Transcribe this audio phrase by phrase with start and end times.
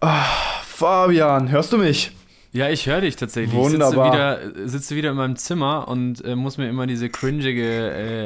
[0.00, 0.24] Ah,
[0.64, 2.12] Fabian, hörst du mich?
[2.52, 3.54] Ja, ich höre dich tatsächlich.
[3.54, 4.38] Wunderbar.
[4.38, 7.62] Ich sitze wieder, sitze wieder in meinem Zimmer und äh, muss mir immer diese cringige,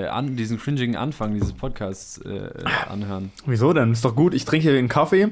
[0.05, 2.49] äh, an, diesen cringigen Anfang dieses Podcasts äh,
[2.91, 3.33] anhören.
[3.45, 3.93] Wieso denn?
[3.93, 4.33] Ist doch gut.
[4.33, 5.29] Ich trinke hier einen Kaffee.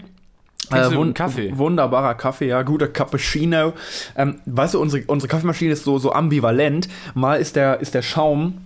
[0.68, 1.56] Trinkst du wun- einen Kaffee?
[1.56, 3.72] Wunderbarer Kaffee, ja, guter Cappuccino.
[4.16, 6.88] Ähm, weißt du, unsere, unsere Kaffeemaschine ist so, so ambivalent.
[7.14, 8.59] Mal ist der, ist der Schaum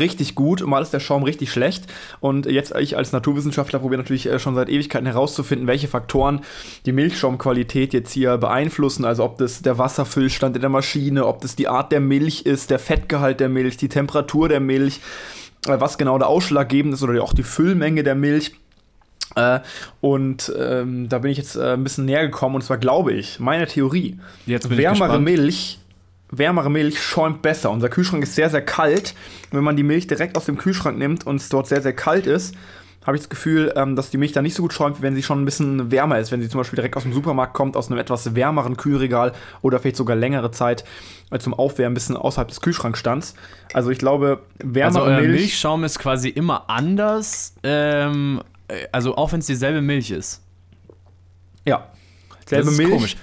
[0.00, 1.86] richtig gut, mal ist der Schaum richtig schlecht.
[2.20, 6.40] Und jetzt ich als Naturwissenschaftler probiere natürlich äh, schon seit Ewigkeiten herauszufinden, welche Faktoren
[6.86, 9.04] die Milchschaumqualität jetzt hier beeinflussen.
[9.04, 12.70] Also ob das der Wasserfüllstand in der Maschine, ob das die Art der Milch ist,
[12.70, 15.00] der Fettgehalt der Milch, die Temperatur der Milch,
[15.66, 18.52] äh, was genau der ausschlaggebend ist oder auch die Füllmenge der Milch.
[19.34, 19.60] Äh,
[20.00, 23.40] und ähm, da bin ich jetzt äh, ein bisschen näher gekommen und zwar glaube ich,
[23.40, 25.24] meine Theorie, ich wärmere gespannt.
[25.24, 25.78] Milch,
[26.32, 27.70] wärmere Milch schäumt besser.
[27.70, 29.14] Unser Kühlschrank ist sehr, sehr kalt.
[29.52, 32.26] Wenn man die Milch direkt aus dem Kühlschrank nimmt und es dort sehr, sehr kalt
[32.26, 32.56] ist,
[33.06, 35.22] habe ich das Gefühl, ähm, dass die Milch da nicht so gut schäumt, wenn sie
[35.22, 36.30] schon ein bisschen wärmer ist.
[36.32, 39.80] Wenn sie zum Beispiel direkt aus dem Supermarkt kommt, aus einem etwas wärmeren Kühlregal oder
[39.80, 40.84] vielleicht sogar längere Zeit
[41.30, 43.34] äh, zum Aufwärmen ein bisschen außerhalb des Kühlschrankstands.
[43.74, 45.40] Also ich glaube, Also wärmere euer Milch.
[45.40, 50.40] Milchschaum ist quasi immer anders, ähm, äh, also auch wenn es dieselbe Milch ist.
[51.66, 51.88] Ja.
[52.46, 52.90] Selbe das ist Milch.
[52.90, 53.16] komisch.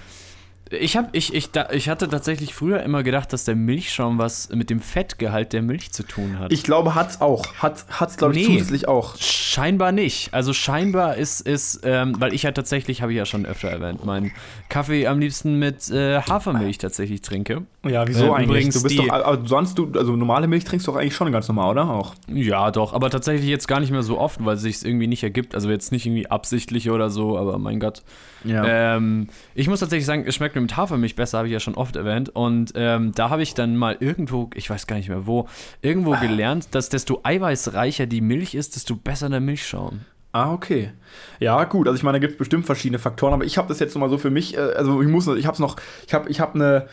[0.72, 4.50] Ich, hab, ich, ich, da, ich hatte tatsächlich früher immer gedacht, dass der Milchschaum was
[4.50, 6.52] mit dem Fettgehalt der Milch zu tun hat.
[6.54, 7.56] Ich glaube, hat's auch.
[7.56, 8.54] Hat, hat's, glaube ich, Nee.
[8.58, 9.16] zusätzlich auch.
[9.18, 10.32] Scheinbar nicht.
[10.34, 14.06] Also scheinbar ist, ist ähm, weil ich ja tatsächlich, habe ich ja schon öfter erwähnt,
[14.06, 14.32] meinen
[14.70, 17.64] Kaffee am liebsten mit äh, Hafermilch tatsächlich trinke.
[17.88, 18.46] Ja, wieso Äh, eigentlich?
[18.50, 21.16] übrigens Du bist die- doch, aber sonst du, also normale Milch trinkst du doch eigentlich
[21.16, 21.90] schon ganz normal, oder?
[21.90, 22.14] Auch.
[22.28, 25.24] Ja, doch, aber tatsächlich jetzt gar nicht mehr so oft, weil es sich irgendwie nicht
[25.24, 25.56] ergibt.
[25.56, 28.04] Also jetzt nicht irgendwie absichtlich oder so, aber mein Gott.
[28.46, 31.76] Ähm, ich muss tatsächlich sagen, es schmeckt mir mit Hafermilch besser, habe ich ja schon
[31.76, 32.30] oft erwähnt.
[32.30, 35.48] Und ähm, da habe ich dann mal irgendwo, ich weiß gar nicht mehr wo,
[35.82, 40.02] irgendwo gelernt, dass desto eiweißreicher die Milch ist, desto besser der Milchschaum.
[40.32, 40.92] Ah, okay.
[41.40, 41.88] Ja, gut.
[41.88, 44.02] Also ich meine, da gibt es bestimmt verschiedene Faktoren, aber ich habe das jetzt noch
[44.02, 46.40] mal so für mich, äh, also ich muss, ich habe es noch, ich habe ich
[46.40, 46.88] hab eine,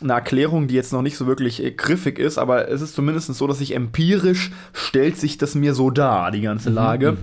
[0.00, 3.32] eine Erklärung, die jetzt noch nicht so wirklich äh, griffig ist, aber es ist zumindest
[3.34, 7.16] so, dass sich empirisch stellt sich das mir so dar, die ganze Lage.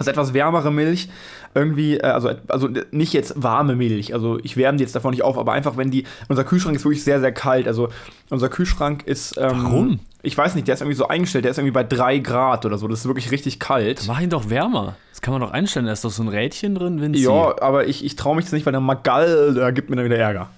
[0.00, 1.08] Dass etwas wärmere Milch
[1.54, 5.22] irgendwie, äh, also, also nicht jetzt warme Milch, also ich wärme die jetzt davon nicht
[5.22, 7.88] auf, aber einfach, wenn die, unser Kühlschrank ist wirklich sehr, sehr kalt, also
[8.30, 10.00] unser Kühlschrank ist, ähm, Warum?
[10.22, 12.76] Ich weiß nicht, der ist irgendwie so eingestellt, der ist irgendwie bei 3 Grad oder
[12.78, 14.04] so, das ist wirklich richtig kalt.
[14.06, 14.96] Mach ihn doch wärmer.
[15.12, 15.86] Das kann man doch einstellen.
[15.86, 17.22] Da ist doch so ein Rädchen drin, Vinci.
[17.24, 20.04] Ja, aber ich, ich traue mich jetzt nicht, weil der Magal, der gibt mir dann
[20.04, 20.50] wieder Ärger.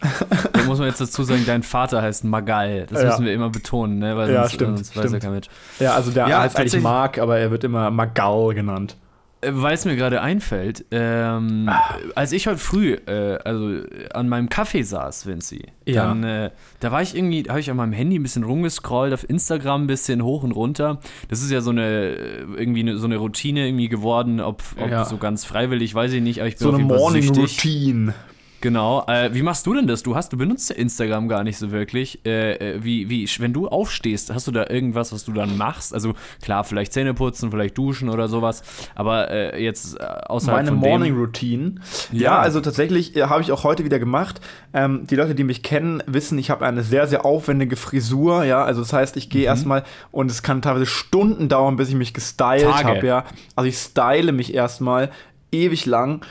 [0.52, 2.86] Da muss man jetzt dazu sagen, dein Vater heißt Magal.
[2.90, 3.08] Das Ja.
[3.10, 4.16] müssen wir immer betonen, ne?
[4.16, 5.22] Weil Ja, sonst, stimmt, sonst weiß ja stimmt.
[5.22, 5.46] kein Mensch.
[5.78, 8.96] Ja, also der Ja, heißt eigentlich Mark, aber er wird immer Magal genannt.
[9.44, 11.96] Weil es mir gerade einfällt, ähm, Ah.
[12.14, 13.80] als ich heute früh äh, also
[14.14, 16.04] an meinem Kaffee saß, Vinci, Ja.
[16.06, 19.28] dann äh, da war ich irgendwie, habe ich an meinem Handy ein bisschen rumgescrollt, auf
[19.28, 21.00] Instagram ein bisschen hoch und runter.
[21.28, 24.88] Das ist ja so eine äh, irgendwie eine, so eine Routine irgendwie geworden, ob, ob
[24.90, 25.04] Ja.
[25.04, 27.28] so ganz freiwillig, weiß ich nicht, aber ich bin So auf eine jeden Fall Morning.
[27.30, 28.14] Routine.
[28.62, 29.04] Genau.
[29.08, 30.02] Äh, wie machst du denn das?
[30.02, 32.24] Du hast, du benutzt ja Instagram gar nicht so wirklich.
[32.24, 35.92] Äh, äh, wie, wie, wenn du aufstehst, hast du da irgendwas, was du dann machst?
[35.92, 38.62] Also klar, vielleicht Zähne putzen, vielleicht duschen oder sowas.
[38.94, 41.74] Aber äh, jetzt äh, außerhalb Meine von Morning Routine.
[42.12, 42.38] Ja, Ja.
[42.38, 44.40] also tatsächlich äh, habe ich auch heute wieder gemacht.
[44.72, 48.44] Ähm, die Leute, die mich kennen, wissen, ich habe eine sehr, sehr aufwendige Frisur.
[48.44, 49.30] Ja, also das heißt, ich Mhm.
[49.30, 53.04] gehe erstmal und es kann teilweise Stunden dauern, bis ich mich gestylt habe.
[53.06, 53.24] Ja,
[53.56, 55.10] also ich style mich erstmal
[55.50, 56.24] ewig lang.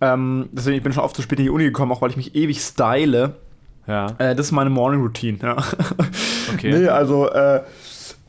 [0.00, 2.16] Ähm, deswegen ich bin schon oft zu spät in die Uni gekommen, auch weil ich
[2.16, 3.34] mich ewig style.
[3.86, 5.38] Ja, Äh, das ist meine Morning Routine.
[5.42, 5.56] Ja.
[6.52, 6.70] okay.
[6.78, 7.60] Nee, also äh,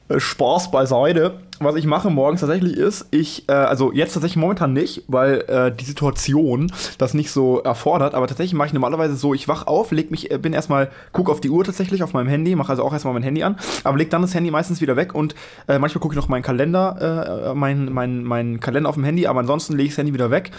[0.09, 1.39] äh, Spaß beiseite.
[1.59, 5.71] Was ich mache morgens tatsächlich ist, ich, äh, also jetzt tatsächlich momentan nicht, weil äh,
[5.71, 9.91] die Situation das nicht so erfordert, aber tatsächlich mache ich normalerweise so, ich wach auf,
[9.91, 12.83] leg mich, äh, bin erstmal, guck auf die Uhr tatsächlich auf meinem Handy, mache also
[12.83, 15.33] auch erstmal mein Handy an, aber leg dann das Handy meistens wieder weg und
[15.67, 19.25] äh, manchmal gucke ich noch meinen Kalender, äh, meinen mein, mein Kalender auf dem Handy,
[19.25, 20.51] aber ansonsten lege ich das Handy wieder weg.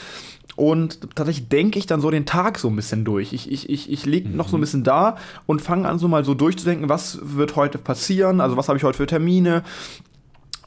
[0.56, 3.32] Und tatsächlich denke ich dann so den Tag so ein bisschen durch.
[3.32, 5.16] Ich, ich, ich, ich lege noch so ein bisschen da
[5.47, 8.82] und fange an, so mal so durchzudenken, was wird heute passieren, also was habe ich
[8.82, 9.62] heute für Termine,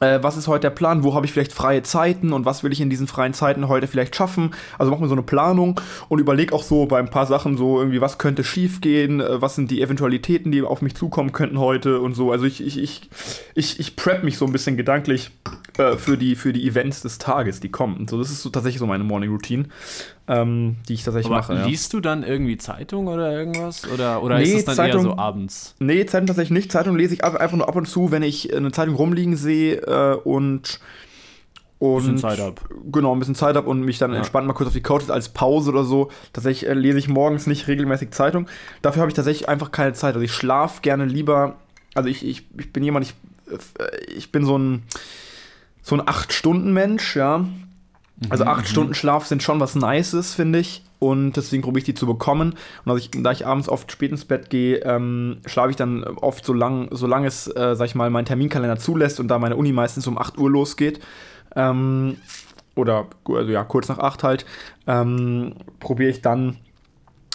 [0.02, 2.72] äh, was ist heute der Plan, wo habe ich vielleicht freie Zeiten und was will
[2.72, 4.50] ich in diesen freien Zeiten heute vielleicht schaffen.
[4.78, 7.78] Also mache mir so eine Planung und überlege auch so bei ein paar Sachen so
[7.78, 11.58] irgendwie, was könnte schief gehen, äh, was sind die Eventualitäten, die auf mich zukommen könnten
[11.58, 12.32] heute und so.
[12.32, 13.08] Also ich, ich, ich,
[13.54, 15.30] ich, ich prep mich so ein bisschen gedanklich
[15.78, 17.96] äh, für, die, für die Events des Tages, die kommen.
[17.96, 19.66] Und so, das ist so tatsächlich so meine Morning Routine,
[20.28, 21.54] ähm, die ich tatsächlich Aber mache.
[21.54, 21.66] Ja.
[21.66, 23.88] liest du dann irgendwie Zeitung oder irgendwas?
[23.92, 25.74] Oder, oder Nee, ist es dann Zeitung- eher so abends?
[25.80, 26.72] Nee, Zeitung tatsächlich nicht.
[26.72, 29.76] Zeitung lese ich ab- einfach nur ab und zu, wenn ich eine Zeitung rumliegen sehe
[29.82, 30.80] äh, und.
[31.78, 32.60] Und Bisschen Zeit hab.
[32.92, 34.18] Genau, ein bisschen Zeit habe und mich dann Ja.
[34.18, 36.10] entspannt mal kurz auf die Couch als Pause oder so.
[36.32, 38.46] Tatsächlich äh, lese ich morgens nicht regelmäßig Zeitung.
[38.82, 40.14] Dafür habe ich tatsächlich einfach keine Zeit.
[40.14, 41.56] Also ich schlafe gerne lieber.
[41.94, 43.14] Also ich, ich, ich bin jemand, ich,
[43.52, 44.84] äh, ich bin so ein,
[45.82, 47.46] so ein 8-Stunden-Mensch, ja.
[48.28, 48.66] Also acht mhm.
[48.66, 50.84] Stunden Schlaf sind schon was Nices, finde ich.
[50.98, 52.54] Und deswegen probiere ich die zu bekommen.
[52.84, 56.44] Und ich, da ich abends oft spät ins Bett gehe, ähm, schlafe ich dann oft
[56.44, 59.72] so lang, solange es, äh, sag ich mal, mein Terminkalender zulässt und da meine Uni
[59.72, 61.00] meistens um 8 Uhr losgeht.
[61.56, 62.18] Ähm,
[62.76, 64.46] oder also ja, kurz nach 8 halt,
[64.86, 66.58] ähm, probiere ich dann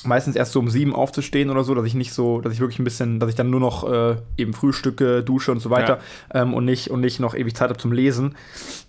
[0.03, 2.79] meistens erst so um sieben aufzustehen oder so, dass ich nicht so, dass ich wirklich
[2.79, 5.99] ein bisschen, dass ich dann nur noch äh, eben Frühstücke, Dusche und so weiter
[6.33, 6.41] ja.
[6.41, 8.35] ähm, und, nicht, und nicht noch ewig Zeit habe zum Lesen.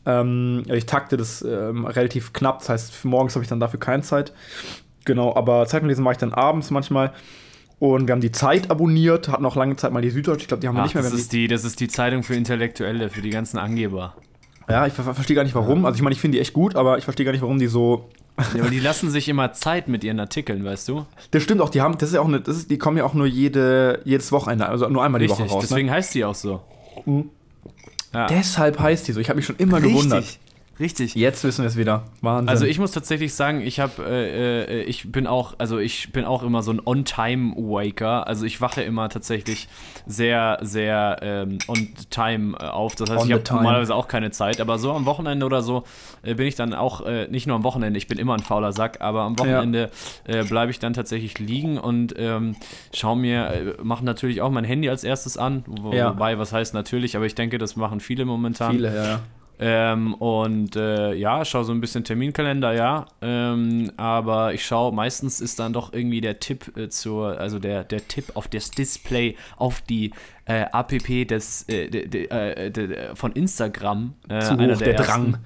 [0.07, 4.03] Ähm, ich takte das ähm, relativ knapp, das heißt, morgens habe ich dann dafür keine
[4.03, 4.33] Zeit.
[5.05, 7.13] Genau, aber Zeitunglesen mache ich dann abends manchmal.
[7.79, 10.43] Und wir haben die Zeit abonniert, hatten auch lange Zeit mal die Süddeutsche.
[10.43, 11.05] Ich glaube, die haben wir nicht mehr.
[11.05, 14.17] Das ist, die, das ist die Zeitung für Intellektuelle, für die ganzen Angeber.
[14.69, 15.85] Ja, ich ver verstehe gar nicht warum.
[15.87, 17.69] Also ich meine, ich finde die echt gut, aber ich verstehe gar nicht, warum die
[17.69, 18.09] so
[18.55, 21.07] ja, aber die lassen sich immer Zeit mit ihren Artikeln, weißt du?
[21.33, 23.05] Das stimmt auch, die haben, das ist ja auch eine, das ist, die kommen ja
[23.05, 25.63] auch nur jede, jedes Wochenende, also nur einmal Richtig, die Woche raus.
[25.63, 25.69] Ne?
[25.69, 25.95] Deswegen ne?
[25.95, 26.61] heißt die auch so.
[27.05, 27.31] Mhm.
[28.15, 28.27] Ja.
[28.27, 29.21] Deshalb heißt die so.
[29.21, 29.93] Ich habe mich schon immer Richtig.
[29.93, 30.39] gewundert.
[30.81, 31.15] Richtig.
[31.15, 32.05] Jetzt wissen wir es wieder.
[32.21, 32.49] Wahnsinn.
[32.49, 36.25] Also ich muss tatsächlich sagen, ich habe, äh, äh, ich bin auch, also ich bin
[36.25, 38.27] auch immer so ein On-Time-Waker.
[38.27, 39.69] Also ich wache immer tatsächlich
[40.07, 42.95] sehr, sehr ähm, on-time äh, auf.
[42.95, 44.61] Das heißt, on ich habe normalerweise auch keine Zeit.
[44.61, 45.85] Aber so am Wochenende oder so
[46.23, 48.73] äh, bin ich dann auch, äh, nicht nur am Wochenende, ich bin immer ein fauler
[48.73, 49.91] Sack, aber am Wochenende
[50.27, 50.41] ja.
[50.41, 52.55] Äh, bleibe ich dann tatsächlich liegen und ähm,
[52.93, 55.65] schaue mir, mache natürlich auch mein Handy als erstes an.
[55.67, 56.11] Wo, ja.
[56.11, 58.73] Wobei, was heißt natürlich, aber ich denke, das machen viele momentan.
[58.73, 59.21] Viele, ja.
[59.61, 63.07] Ähm, und äh, ja, schaue so ein bisschen Terminkalender, ja.
[63.21, 67.83] Ähm, aber ich schaue, meistens ist dann doch irgendwie der Tipp äh, zur, also der,
[67.83, 70.13] der Tipp auf das Display, auf die
[70.45, 74.15] äh, APP des, äh, de, de, äh, de, von Instagram.
[74.29, 75.39] Äh, zu hoch, der, der Drang.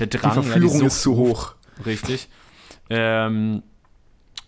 [0.00, 0.34] Der Drang.
[0.34, 1.54] Die Verführung ja, die ist zu hoch.
[1.86, 2.28] Richtig.
[2.90, 3.62] Ähm,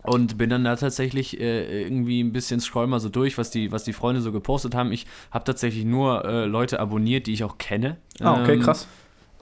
[0.02, 3.72] und bin dann da tatsächlich äh, irgendwie ein bisschen scroll mal so durch, was die,
[3.72, 4.93] was die Freunde so gepostet haben.
[4.93, 7.96] Ich habe tatsächlich nur äh, Leute abonniert, die ich auch kenne.
[8.20, 8.87] Ah, okay, ähm, krass.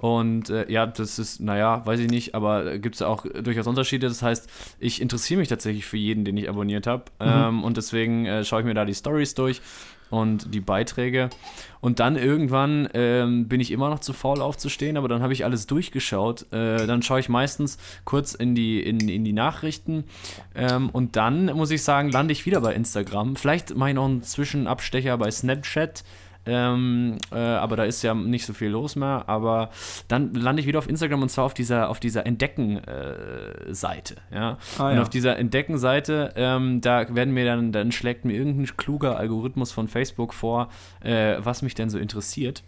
[0.03, 4.09] Und äh, ja, das ist, naja, weiß ich nicht, aber gibt es auch durchaus Unterschiede.
[4.09, 4.51] Das heißt,
[4.81, 7.05] ich interessiere mich tatsächlich für jeden, den ich abonniert habe.
[7.21, 7.27] Mhm.
[7.29, 9.61] Ähm, und deswegen äh, schaue ich mir da die Stories durch
[10.11, 11.31] und die Beiträge.
[11.81, 15.45] Und dann irgendwann ähm, bin ich immer noch zu faul aufzustehen, aber dann habe ich
[15.45, 16.53] alles durchgeschaut.
[16.53, 20.03] Äh, dann schaue ich meistens kurz in die, in, in die Nachrichten
[20.57, 23.37] ähm, und dann, muss ich sagen, lande ich wieder bei Instagram.
[23.37, 26.03] Vielleicht mache ich noch einen Zwischenabstecher bei Snapchat.
[26.45, 29.25] Ähm, äh, aber da ist ja nicht so viel los mehr.
[29.29, 29.71] Aber
[30.09, 34.15] dann lande ich wieder auf Instagram und zwar auf dieser, auf dieser Entdecken-Seite.
[34.31, 34.59] Äh, ja?
[34.79, 35.03] Ah, und ja.
[35.03, 39.89] auf dieser Entdecken-Seite, ähm, da werden mir dann, dann schlägt mir irgendein kluger Algorithmus von
[39.89, 40.69] Facebook vor,
[41.01, 42.65] äh, was mich denn so interessiert.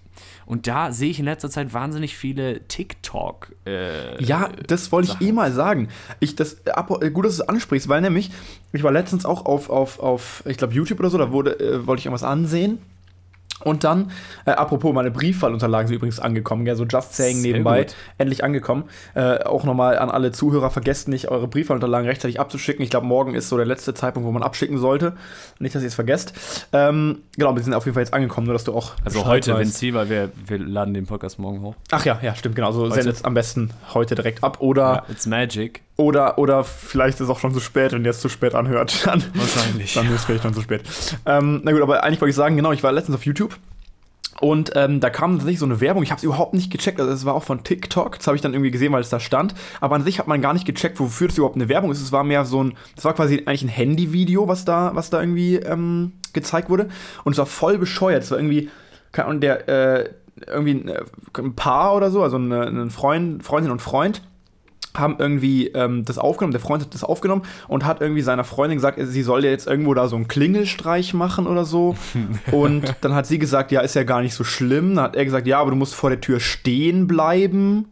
[0.47, 3.53] Und da sehe ich in letzter Zeit wahnsinnig viele TikTok.
[3.67, 5.88] Äh, ja, das wollte ich eh mal sagen.
[6.20, 8.31] Ich, das, äh, gut, dass du es ansprichst, weil nämlich,
[8.73, 11.87] ich war letztens auch auf, auf, auf ich glaube, YouTube oder so, da wurde, äh,
[11.87, 12.79] wollte ich irgendwas ansehen.
[13.65, 14.11] Und dann,
[14.45, 16.77] äh, apropos, meine Briefwahlunterlagen sind übrigens angekommen, gell?
[16.77, 17.95] so just saying Sehr nebenbei, gut.
[18.19, 18.85] endlich angekommen.
[19.15, 22.83] Äh, auch nochmal an alle Zuhörer, vergesst nicht, eure Briefwahlunterlagen rechtzeitig abzuschicken.
[22.83, 25.15] Ich glaube, morgen ist so der letzte Zeitpunkt, wo man abschicken sollte.
[25.59, 26.35] Nicht, dass ihr es vergesst.
[26.73, 28.93] Ähm, genau, die sind auf jeden Fall jetzt angekommen, nur dass du auch.
[29.05, 31.75] Also heute, wenn sie, weil wir, wir laden den Podcast morgen hoch.
[31.91, 32.73] Ach ja, ja, stimmt, genau.
[32.73, 34.59] So sendet es am besten heute direkt ab.
[34.61, 34.83] Oder.
[34.83, 35.83] Ja, it's magic.
[35.96, 39.02] Oder, oder vielleicht ist es auch schon zu spät, wenn ihr es zu spät anhört.
[39.06, 39.94] Dann, Wahrscheinlich.
[39.94, 40.82] Dann ist es vielleicht schon zu spät.
[41.25, 43.56] Ähm, na gut, aber eigentlich wollte ich sagen, genau, ich war letztens auf YouTube
[44.41, 47.12] und ähm, da kam tatsächlich so eine Werbung, ich habe es überhaupt nicht gecheckt, also
[47.12, 49.55] es war auch von TikTok, das habe ich dann irgendwie gesehen, weil es da stand,
[49.81, 52.00] aber an sich hat man gar nicht gecheckt, wofür das überhaupt eine Werbung ist.
[52.00, 55.20] Es war mehr so ein, es war quasi eigentlich ein Handyvideo, was da, was da
[55.20, 56.89] irgendwie ähm, gezeigt wurde
[57.22, 58.70] und es war voll bescheuert, es war irgendwie,
[59.13, 60.10] keine Ahnung, der, äh,
[60.48, 61.05] irgendwie ein, äh,
[61.39, 64.20] ein Paar oder so, also eine, ein Freund, Freundin und Freund,
[64.96, 68.79] haben irgendwie ähm, das aufgenommen, der Freund hat das aufgenommen und hat irgendwie seiner Freundin
[68.79, 71.96] gesagt, sie soll ja jetzt irgendwo da so einen Klingelstreich machen oder so.
[72.53, 74.94] und dann hat sie gesagt, ja, ist ja gar nicht so schlimm.
[74.94, 77.86] Dann hat er gesagt, ja, aber du musst vor der Tür stehen bleiben.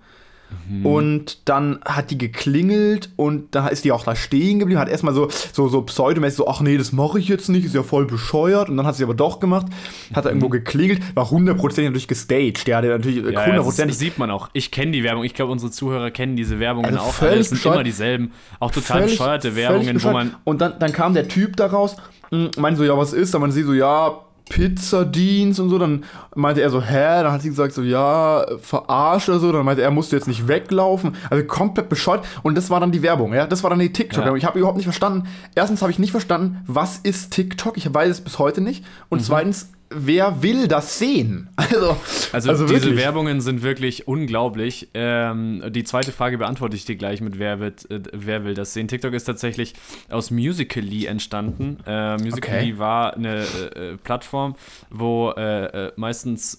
[0.68, 0.86] Mhm.
[0.86, 5.14] Und dann hat die geklingelt und da ist die auch da stehen geblieben, hat erstmal
[5.14, 8.06] so, so, so pseudomäßig so, ach nee, das mache ich jetzt nicht, ist ja voll
[8.06, 8.68] bescheuert.
[8.68, 9.66] Und dann hat sie aber doch gemacht,
[10.14, 10.30] hat mhm.
[10.30, 12.66] irgendwo geklingelt, war hundertprozentig natürlich gestaged.
[12.66, 13.78] Der hatte natürlich hundertprozentig.
[13.78, 14.48] Ja, das sieht man auch.
[14.52, 15.24] Ich kenne die Werbung.
[15.24, 17.18] Ich glaube, unsere Zuhörer kennen diese Werbungen also auch.
[17.18, 18.32] Das sind immer dieselben.
[18.60, 20.34] Auch total völlig, bescheuerte Werbungen, wo man.
[20.44, 21.96] Und dann, dann kam der Typ daraus,
[22.30, 23.34] hm, meinte so, ja, was ist?
[23.34, 24.20] Dann man sie so, ja,
[24.52, 26.04] Pizzadienst und so, dann
[26.34, 27.22] meinte er so, hä?
[27.22, 29.50] Dann hat sie gesagt so, ja, verarscht oder so.
[29.50, 31.16] Dann meinte er, musst du jetzt nicht weglaufen.
[31.30, 32.24] Also komplett bescheuert.
[32.42, 33.46] Und das war dann die Werbung, ja.
[33.46, 34.36] Das war dann die TikTok-Werbung.
[34.36, 34.38] Ja.
[34.38, 35.26] Ich habe überhaupt nicht verstanden.
[35.54, 37.78] Erstens habe ich nicht verstanden, was ist TikTok?
[37.78, 38.84] Ich weiß es bis heute nicht.
[39.08, 39.24] Und mhm.
[39.24, 41.48] zweitens wer will das sehen?
[41.56, 41.96] Also,
[42.32, 42.96] also, also diese wirklich.
[42.96, 44.88] Werbungen sind wirklich unglaublich.
[44.94, 48.72] Ähm, die zweite Frage beantworte ich dir gleich mit wer, wird, äh, wer will das
[48.72, 48.88] sehen.
[48.88, 49.74] TikTok ist tatsächlich
[50.10, 51.78] aus Musical.ly entstanden.
[51.86, 52.78] Äh, Musical.ly okay.
[52.78, 54.56] war eine äh, äh Plattform,
[54.90, 56.58] wo äh, äh, meistens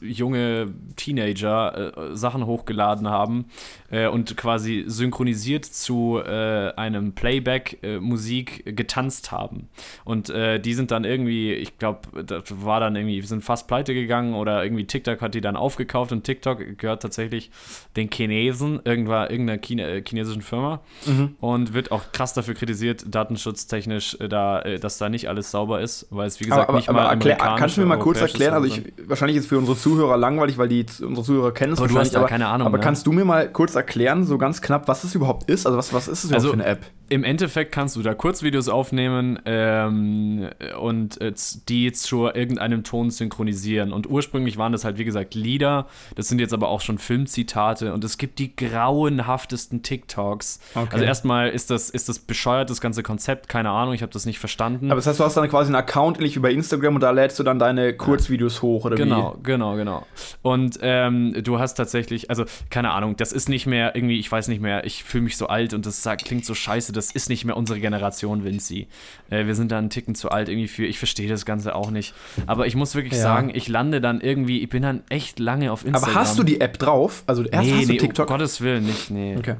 [0.00, 3.46] junge Teenager Sachen hochgeladen haben
[3.90, 9.68] und quasi synchronisiert zu einem Playback Musik getanzt haben.
[10.04, 13.94] Und die sind dann irgendwie, ich glaube, das war dann irgendwie, wir sind fast pleite
[13.94, 17.50] gegangen oder irgendwie TikTok hat die dann aufgekauft und TikTok gehört tatsächlich
[17.96, 21.36] den Chinesen, irgendwann irgendeiner Chine, äh, chinesischen Firma mhm.
[21.40, 25.80] und wird auch krass dafür kritisiert, datenschutztechnisch, äh, da, äh, dass da nicht alles sauber
[25.80, 28.20] ist, weil es wie gesagt aber, nicht aber, mal erklär, Kannst du mir mal kurz
[28.20, 31.72] erklären, also ich, wahrscheinlich ist es für unsere Zuhörer langweilig, weil die unsere Zuhörer kennen
[31.74, 32.66] es wahrscheinlich, du hast da keine Ahnung.
[32.66, 32.84] Aber ne?
[32.84, 35.66] kannst du mir mal kurz erklären, so ganz knapp, was es überhaupt ist?
[35.66, 36.86] Also was, was ist es überhaupt also, für eine App?
[37.08, 40.48] Im Endeffekt kannst du da Kurzvideos aufnehmen ähm,
[40.80, 41.32] und äh,
[41.68, 43.92] die zu irgendeinem Ton synchronisieren.
[43.92, 45.86] Und ursprünglich waren das halt, wie gesagt, Lieder.
[46.14, 47.92] Das sind jetzt aber auch schon Filmzitate.
[47.92, 50.60] Und es gibt die grauenhaftesten TikToks.
[50.74, 50.88] Okay.
[50.92, 53.48] Also erstmal ist das, ist das bescheuert, das ganze Konzept.
[53.48, 54.90] Keine Ahnung, ich habe das nicht verstanden.
[54.90, 57.10] Aber das heißt, du hast dann quasi einen Account, ähnlich wie bei Instagram, und da
[57.10, 59.42] lädst du dann deine Kurzvideos hoch, oder genau, wie?
[59.42, 60.06] Genau, genau, genau.
[60.42, 64.48] Und ähm, du hast tatsächlich, also keine Ahnung, das ist nicht mehr irgendwie, ich weiß
[64.48, 67.44] nicht mehr, ich fühle mich so alt und das klingt so scheiße das ist nicht
[67.44, 68.86] mehr unsere Generation, Vinci.
[69.30, 71.90] Äh, wir sind da einen Ticken zu alt irgendwie für, ich verstehe das Ganze auch
[71.90, 72.14] nicht.
[72.46, 73.22] Aber ich muss wirklich ja.
[73.22, 76.10] sagen, ich lande dann irgendwie, ich bin dann echt lange auf Instagram.
[76.10, 77.24] Aber hast du die App drauf?
[77.26, 78.28] Also erst nee, hast du nee, TikTok?
[78.28, 79.36] Um Gottes Willen nicht, nee.
[79.36, 79.56] Okay.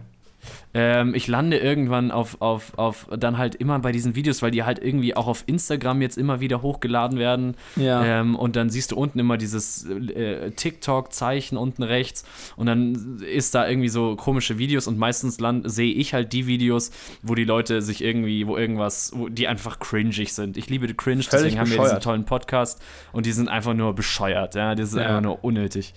[0.74, 4.64] Ähm, ich lande irgendwann auf, auf, auf dann halt immer bei diesen Videos, weil die
[4.64, 7.56] halt irgendwie auch auf Instagram jetzt immer wieder hochgeladen werden.
[7.76, 8.04] Ja.
[8.04, 12.24] Ähm, und dann siehst du unten immer dieses äh, TikTok-Zeichen unten rechts
[12.56, 16.90] und dann ist da irgendwie so komische Videos und meistens sehe ich halt die Videos,
[17.22, 20.56] wo die Leute sich irgendwie, wo irgendwas, wo die einfach cringig sind.
[20.56, 22.80] Ich liebe Cringe, Völlig deswegen haben wir diesen tollen Podcast
[23.12, 25.06] und die sind einfach nur bescheuert, ja, das ist ja.
[25.06, 25.94] einfach nur unnötig.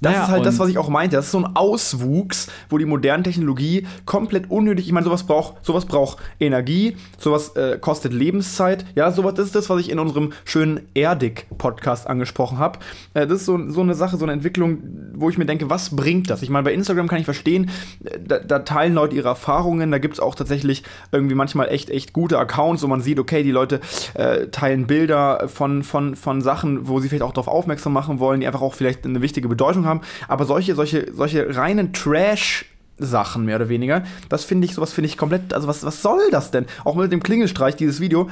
[0.00, 1.16] Das naja, ist halt das, was ich auch meinte.
[1.16, 4.86] Das ist so ein Auswuchs, wo die moderne Technologie komplett unnötig.
[4.86, 8.84] Ich meine, sowas braucht, sowas braucht Energie, sowas äh, kostet Lebenszeit.
[8.94, 12.78] Ja, sowas das ist das, was ich in unserem schönen Erdig-Podcast angesprochen habe.
[13.14, 14.78] Äh, das ist so, so eine Sache, so eine Entwicklung,
[15.14, 16.42] wo ich mir denke, was bringt das?
[16.42, 17.70] Ich meine, bei Instagram kann ich verstehen,
[18.04, 21.90] äh, da, da teilen Leute ihre Erfahrungen, da gibt es auch tatsächlich irgendwie manchmal echt,
[21.90, 23.80] echt gute Accounts, wo man sieht, okay, die Leute
[24.14, 28.40] äh, teilen Bilder von, von, von Sachen, wo sie vielleicht auch darauf aufmerksam machen wollen,
[28.40, 30.00] die einfach auch vielleicht eine wichtige Bedeutung haben.
[30.26, 32.64] Aber solche, solche, solche reinen Trash-
[32.98, 34.02] Sachen, mehr oder weniger.
[34.28, 36.66] Das finde ich, sowas finde ich komplett, also was, was soll das denn?
[36.84, 38.28] Auch mit dem Klingelstreich, dieses Video.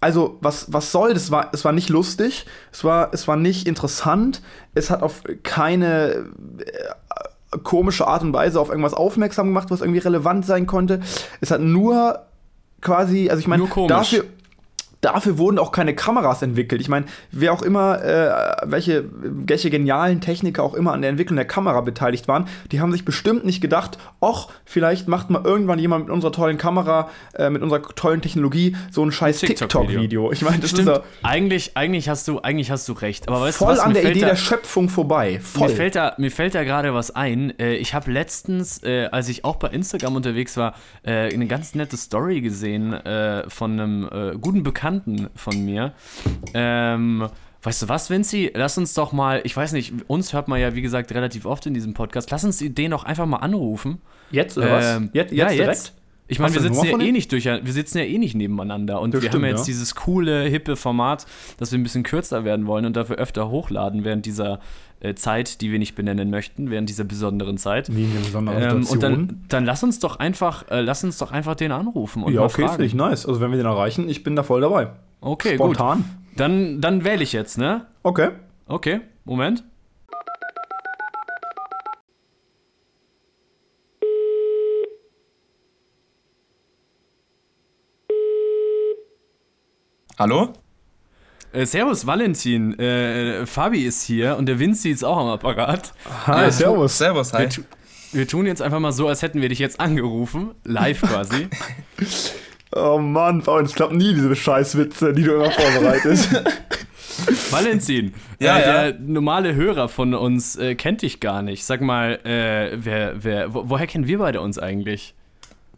[0.00, 1.30] Also, was, was soll das?
[1.30, 4.42] War, es war nicht lustig, es war, es war nicht interessant,
[4.74, 6.26] es hat auf keine
[6.58, 11.00] äh, komische Art und Weise auf irgendwas aufmerksam gemacht, was irgendwie relevant sein konnte.
[11.40, 12.26] Es hat nur
[12.80, 14.24] quasi, also ich meine, dafür,
[15.02, 16.80] dafür wurden auch keine Kameras entwickelt.
[16.80, 18.30] Ich meine, wer auch immer, äh,
[18.64, 22.92] welche, welche genialen Techniker auch immer an der Entwicklung der Kamera beteiligt waren, die haben
[22.92, 27.50] sich bestimmt nicht gedacht, ach, vielleicht macht mal irgendwann jemand mit unserer tollen Kamera, äh,
[27.50, 30.30] mit unserer tollen Technologie so ein scheiß TikTok-Video.
[30.30, 30.88] TikTok ich meine, das Stimmt.
[30.88, 33.28] ist ja eigentlich, eigentlich hast du, eigentlich hast du recht.
[33.28, 35.40] Aber weißt voll du was, an der Idee da, der Schöpfung vorbei.
[35.42, 35.68] Voll.
[35.68, 37.58] Mir fällt da, mir fällt da gerade was ein.
[37.58, 41.74] Äh, ich habe letztens, äh, als ich auch bei Instagram unterwegs war, äh, eine ganz
[41.74, 42.92] nette Story gesehen
[43.48, 45.92] von einem guten Bekannten Bekannten von mir.
[46.54, 47.28] Ähm,
[47.62, 48.50] weißt du was, Vinci?
[48.54, 51.66] Lass uns doch mal, ich weiß nicht, uns hört man ja, wie gesagt, relativ oft
[51.66, 52.30] in diesem Podcast.
[52.30, 54.00] Lass uns den doch einfach mal anrufen.
[54.30, 54.96] Jetzt oder was?
[54.96, 55.68] Ähm, jetzt, jetzt ja, direkt?
[55.68, 56.01] Jetzt.
[56.32, 59.12] Ich meine, wir sitzen ja eh nicht durch, wir sitzen ja eh nicht nebeneinander und
[59.12, 59.72] das wir stimmt, haben jetzt ja.
[59.72, 61.26] dieses coole, hippe Format,
[61.58, 64.60] dass wir ein bisschen kürzer werden wollen und dafür öfter hochladen während dieser
[65.00, 67.94] äh, Zeit, die wir nicht benennen möchten, während dieser besonderen Zeit.
[67.94, 71.32] Wie eine besondere ähm, Und dann, dann lass uns doch einfach, äh, lass uns doch
[71.32, 73.26] einfach den anrufen und Ja, okay, finde ich nice.
[73.26, 74.92] Also wenn wir den erreichen, ich bin da voll dabei.
[75.20, 75.98] Okay, Spontan.
[75.98, 76.06] gut.
[76.36, 77.86] Dann, dann wähle ich jetzt, ne?
[78.02, 78.30] Okay.
[78.66, 79.64] Okay, Moment.
[90.22, 90.52] Hallo?
[91.52, 92.78] Äh, servus, Valentin.
[92.78, 95.92] Äh, Fabi ist hier und der Vinci ist auch am Apparat.
[96.28, 96.96] Hi, äh, servus.
[96.96, 97.48] Servus, hi.
[97.48, 97.64] Wir,
[98.12, 100.52] wir, tun jetzt einfach mal so, als hätten wir dich jetzt angerufen.
[100.62, 101.48] Live quasi.
[102.76, 106.28] oh Mann, Fabi, es klappt nie, diese Scheißwitze, die du immer vorbereitest.
[107.50, 108.92] Valentin, ja, äh, ja.
[108.92, 111.64] der normale Hörer von uns äh, kennt dich gar nicht.
[111.64, 115.16] Sag mal, äh, wer, wer, wo, woher kennen wir beide uns eigentlich?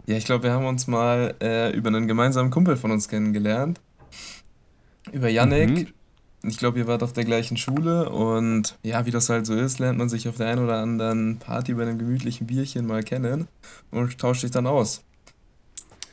[0.04, 3.80] Ja, ich glaube, wir haben uns mal äh, über einen gemeinsamen Kumpel von uns kennengelernt
[5.12, 5.70] über Yannick.
[5.70, 5.86] Mhm.
[6.46, 9.78] Ich glaube, ihr wart auf der gleichen Schule und ja, wie das halt so ist,
[9.78, 13.48] lernt man sich auf der einen oder anderen Party bei einem gemütlichen Bierchen mal kennen
[13.90, 15.02] und tauscht sich dann aus.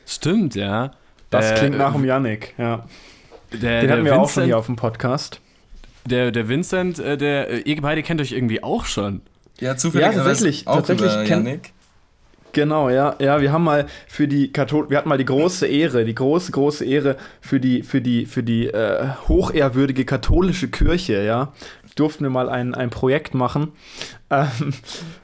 [0.06, 0.92] Stimmt, ja.
[1.30, 2.86] Das äh, klingt nach dem Yannick, ja.
[3.52, 5.42] Der, Den hatten wir Vincent, auch schon hier auf dem Podcast.
[6.06, 9.22] der, der Vincent, äh, der, äh, ihr beide kennt euch irgendwie auch schon.
[9.60, 10.08] Ja, zufällig.
[10.08, 10.68] Ja, tatsächlich.
[10.68, 11.74] Auch tatsächlich über Janik.
[12.54, 16.04] Genau, ja, ja, wir haben mal für die Kathol wir hatten mal die große Ehre,
[16.04, 21.54] die große, große Ehre für die, für die, für die äh, hochehrwürdige katholische Kirche, ja,
[21.96, 23.72] durften wir mal ein, ein Projekt machen.
[24.30, 24.74] Ähm,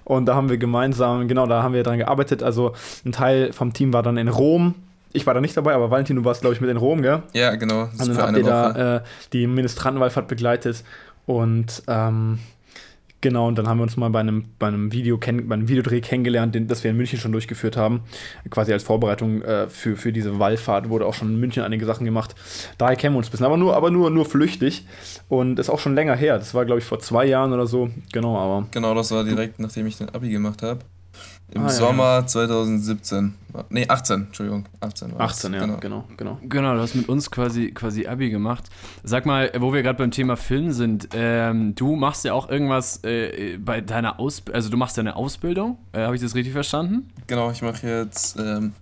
[0.03, 2.43] und da haben wir gemeinsam, genau, da haben wir dran gearbeitet.
[2.43, 2.74] Also
[3.05, 4.75] ein Teil vom Team war dann in Rom.
[5.13, 7.24] Ich war da nicht dabei, aber Valentin, du warst, glaube ich, mit in Rom, gell?
[7.34, 7.84] Ja, genau.
[7.84, 8.50] Und dann habt ihr Woche.
[8.50, 9.01] da äh,
[9.34, 10.84] die Ministrantenwallfahrt begleitet.
[11.25, 12.39] Und ähm,
[13.27, 15.67] Genau, und dann haben wir uns mal bei einem, bei einem, Video kenn, bei einem
[15.67, 18.03] Videodreh kennengelernt, den, das wir in München schon durchgeführt haben.
[18.50, 22.05] Quasi als Vorbereitung äh, für, für diese Wallfahrt wurde auch schon in München einige Sachen
[22.05, 22.36] gemacht.
[22.77, 24.86] Daher kennen wir uns ein bisschen, aber nur, aber nur, nur flüchtig.
[25.27, 26.38] Und ist auch schon länger her.
[26.38, 27.89] Das war, glaube ich, vor zwei Jahren oder so.
[28.13, 28.65] Genau, aber.
[28.72, 30.79] Genau, das war direkt, nachdem ich den Abi gemacht habe.
[31.50, 32.27] Im ah, Sommer ja.
[32.27, 33.33] 2017.
[33.69, 34.65] Nee, 18, Entschuldigung.
[34.81, 35.77] 18, war 18 ja, genau.
[35.77, 36.38] genau, genau.
[36.43, 38.65] Genau, du hast mit uns quasi, quasi Abi gemacht.
[39.03, 43.01] Sag mal, wo wir gerade beim Thema Film sind, ähm, du machst ja auch irgendwas
[43.05, 46.51] äh, bei deiner Ausbildung, also du machst ja eine Ausbildung, äh, habe ich das richtig
[46.51, 47.09] verstanden?
[47.27, 48.74] Genau, ich mache jetzt, ähm,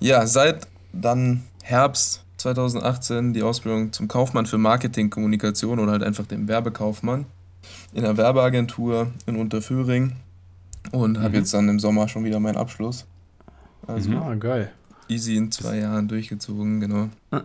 [0.00, 6.48] ja, seit dann Herbst 2018 die Ausbildung zum Kaufmann für Marketingkommunikation oder halt einfach dem
[6.48, 7.26] Werbekaufmann
[7.92, 10.16] in einer Werbeagentur in Unterföhring
[10.92, 11.34] und habe mhm.
[11.34, 13.06] jetzt dann im Sommer schon wieder meinen Abschluss.
[13.86, 14.70] Also ah, geil.
[15.08, 17.08] Easy in zwei Jahren durchgezogen, genau.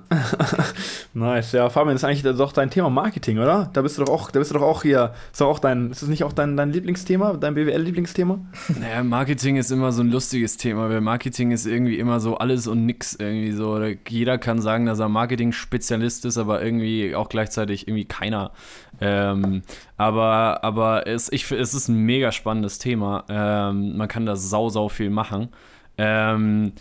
[1.13, 3.69] nice, ja, Fabian, das ist eigentlich doch dein Thema Marketing, oder?
[3.73, 5.91] Da bist du doch auch, da bist du doch auch hier, ist doch auch dein,
[5.91, 8.39] ist das nicht auch dein, dein Lieblingsthema, dein BWL-Lieblingsthema?
[8.79, 12.67] Naja, Marketing ist immer so ein lustiges Thema, weil Marketing ist irgendwie immer so alles
[12.67, 13.81] und nix irgendwie so.
[14.07, 18.51] Jeder kann sagen, dass er Marketing-Spezialist ist, aber irgendwie auch gleichzeitig irgendwie keiner.
[18.99, 19.61] Ähm,
[19.95, 23.25] aber aber es, ich, es ist ein mega spannendes Thema.
[23.29, 25.49] Ähm, man kann da sau, sau viel machen.
[25.97, 26.73] Ähm,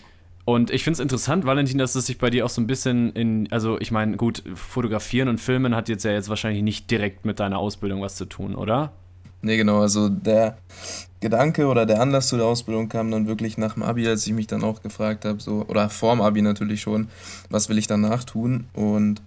[0.46, 3.10] und ich finde es interessant, Valentin, dass es sich bei dir auch so ein bisschen
[3.14, 7.24] in, also ich meine, gut, fotografieren und filmen hat jetzt ja jetzt wahrscheinlich nicht direkt
[7.24, 8.92] mit deiner Ausbildung was zu tun, oder?
[9.42, 10.56] Nee, genau, also der
[11.18, 14.34] Gedanke oder der Anlass zu der Ausbildung kam dann wirklich nach dem Abi, als ich
[14.34, 17.08] mich dann auch gefragt habe, so, oder vorm Abi natürlich schon,
[17.50, 18.66] was will ich danach tun?
[18.72, 19.22] Und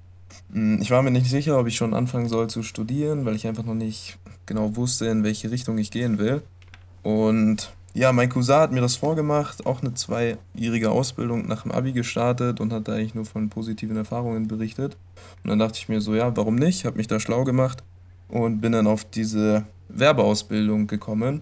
[0.53, 3.35] mh, hm, ich war mir nicht sicher, ob ich schon anfangen soll zu studieren, weil
[3.35, 6.43] ich einfach noch nicht genau wusste, in welche Richtung ich gehen will.
[7.03, 11.91] Und ja, mein Cousin hat mir das vorgemacht, auch eine zweijährige Ausbildung nach dem Abi
[11.91, 14.95] gestartet und hat da eigentlich nur von positiven Erfahrungen berichtet.
[15.43, 16.85] Und dann dachte ich mir so, ja, warum nicht?
[16.85, 17.83] Habe mich da schlau gemacht
[18.27, 21.41] und bin dann auf diese Werbeausbildung gekommen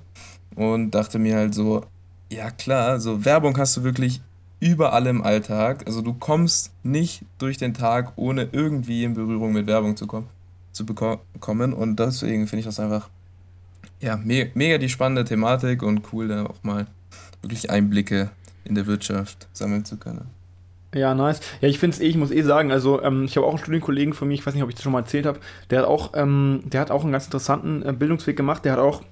[0.56, 1.84] und dachte mir halt so,
[2.32, 4.22] ja klar, so Werbung hast du wirklich
[4.60, 5.84] überall im Alltag.
[5.86, 10.28] Also du kommst nicht durch den Tag, ohne irgendwie in Berührung mit Werbung zu kommen,
[10.72, 11.74] zu bekommen.
[11.74, 13.10] Und deswegen finde ich das einfach
[14.00, 16.88] ja, me mega die spannende Thematik und cool, da auch mal
[17.42, 18.30] wirklich Einblicke
[18.64, 20.30] in der Wirtschaft sammeln zu können.
[20.94, 21.42] Ja, nice.
[21.62, 23.60] Ja, ich finde es eh, ich muss eh sagen, also ähm, ich habe auch einen
[23.60, 25.86] Studienkollegen von mir, ich weiß nicht, ob ich das schon mal erzählt habe, der hat
[25.86, 29.04] auch, ähm, der hat auch einen ganz interessanten äh, Bildungsweg gemacht, der hat auch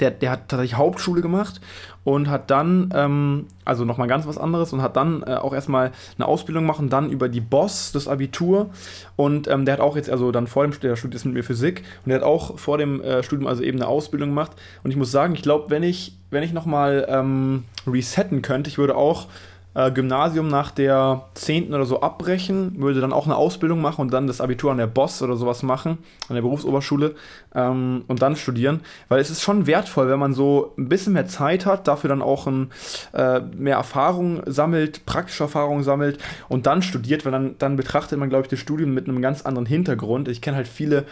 [0.00, 1.60] der, der hat tatsächlich Hauptschule gemacht
[2.02, 5.92] und hat dann, ähm, also nochmal ganz was anderes, und hat dann äh, auch erstmal
[6.18, 8.70] eine Ausbildung machen, dann über die Boss das Abitur.
[9.16, 11.44] Und ähm, der hat auch jetzt, also dann vor dem Studium, der studiert mit mir
[11.44, 14.52] Physik, und der hat auch vor dem äh, Studium also eben eine Ausbildung gemacht.
[14.82, 18.78] Und ich muss sagen, ich glaube, wenn ich, wenn ich nochmal ähm, resetten könnte, ich
[18.78, 19.28] würde auch
[19.74, 21.74] äh, Gymnasium nach der 10.
[21.74, 24.86] oder so abbrechen, würde dann auch eine Ausbildung machen und dann das Abitur an der
[24.86, 27.14] Boss oder sowas machen, an der Berufsoberschule
[27.54, 28.80] ähm, und dann studieren.
[29.08, 32.22] Weil es ist schon wertvoll, wenn man so ein bisschen mehr Zeit hat, dafür dann
[32.22, 32.70] auch ein,
[33.12, 38.28] äh, mehr Erfahrung sammelt, praktische Erfahrung sammelt und dann studiert, weil dann, dann betrachtet man,
[38.28, 40.28] glaube ich, das Studium mit einem ganz anderen Hintergrund.
[40.28, 41.04] Ich kenne halt viele,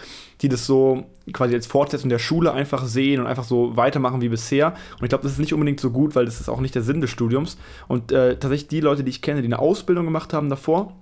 [0.42, 4.28] die das so quasi als Fortsetzung der Schule einfach sehen und einfach so weitermachen wie
[4.28, 4.74] bisher.
[4.98, 6.82] Und ich glaube, das ist nicht unbedingt so gut, weil das ist auch nicht der
[6.82, 7.56] Sinn des Studiums.
[7.88, 10.94] Und äh, tatsächlich die Leute, die ich kenne, die eine Ausbildung gemacht haben davor,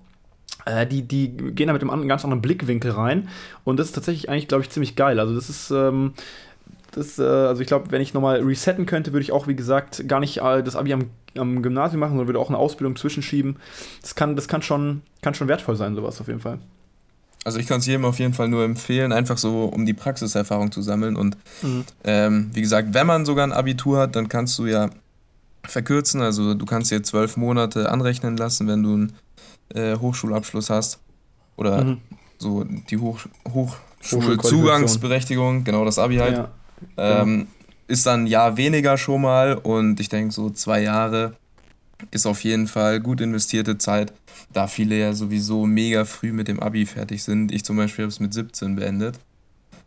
[0.66, 3.29] äh, die, die gehen da mit einem ganz anderen Blickwinkel rein.
[3.64, 5.18] Und das ist tatsächlich eigentlich, glaube ich, ziemlich geil.
[5.18, 5.70] Also das ist.
[5.70, 6.12] Ähm,
[6.92, 10.09] das, äh, also ich glaube, wenn ich nochmal resetten könnte, würde ich auch, wie gesagt,
[10.09, 13.59] gar nicht äh, das Abi am, am Gymnasium machen, sondern würde auch eine Ausbildung zwischenschieben.
[14.03, 16.59] Das kann, das kann schon, kann schon wertvoll sein, sowas auf jeden Fall.
[17.44, 20.72] Also ich kann es jedem auf jeden Fall nur empfehlen, einfach so, um die Praxiserfahrung
[20.72, 21.16] zu sammeln.
[21.16, 21.85] Und mhm.
[22.05, 24.90] ähm, wie gesagt, wenn man sogar ein Abitur hat, dann kannst du ja
[25.64, 26.20] verkürzen.
[26.20, 29.12] Also du kannst dir zwölf Monate anrechnen lassen, wenn du einen
[29.74, 30.98] äh, Hochschulabschluss hast.
[31.57, 31.98] Oder mhm.
[32.38, 36.37] so die Hoch Hochschulzugangsberechtigung, genau das Abi halt.
[36.37, 36.50] Ja.
[36.96, 37.46] Ähm,
[37.87, 41.35] ist dann ein Jahr weniger schon mal und ich denke so zwei Jahre
[42.10, 44.12] ist auf jeden Fall gut investierte Zeit,
[44.52, 47.52] da viele ja sowieso mega früh mit dem Abi fertig sind.
[47.52, 49.18] Ich zum Beispiel habe es mit 17 beendet.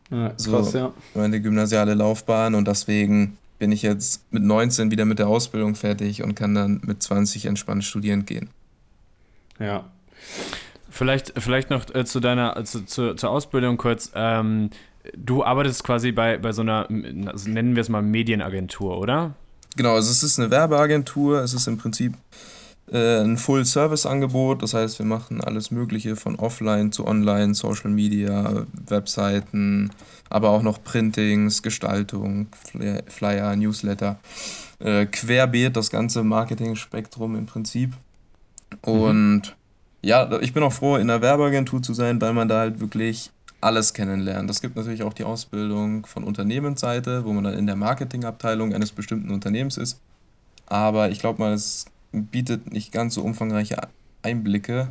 [0.09, 0.93] Ja, krass, so ja.
[1.15, 6.23] Meine gymnasiale Laufbahn und deswegen bin ich jetzt mit 19 wieder mit der Ausbildung fertig
[6.23, 8.49] und kann dann mit 20 entspannt studieren gehen.
[9.59, 9.85] Ja.
[10.89, 14.11] Vielleicht, vielleicht noch äh, zu deiner, zu, zu, zur Ausbildung kurz.
[14.15, 14.69] Ähm,
[15.15, 16.87] du arbeitest quasi bei, bei so einer,
[17.27, 19.35] also nennen wir es mal Medienagentur, oder?
[19.75, 22.13] Genau, also es ist eine Werbeagentur, es ist im Prinzip
[22.91, 28.65] äh, ein Full-Service-Angebot, das heißt, wir machen alles Mögliche von Offline zu Online, Social Media,
[28.87, 29.91] Webseiten,
[30.29, 32.47] aber auch noch Printings, Gestaltung,
[33.07, 34.19] Flyer, Newsletter,
[34.79, 37.93] äh, querbeet das ganze Marketing-Spektrum im Prinzip.
[38.81, 39.41] Und mhm.
[40.01, 43.31] ja, ich bin auch froh, in einer Werbeagentur zu sein, weil man da halt wirklich
[43.63, 44.49] alles kennenlernt.
[44.49, 48.91] Es gibt natürlich auch die Ausbildung von Unternehmensseite, wo man dann in der Marketingabteilung eines
[48.91, 49.99] bestimmten Unternehmens ist.
[50.65, 53.77] Aber ich glaube mal, es bietet nicht ganz so umfangreiche
[54.21, 54.89] Einblicke,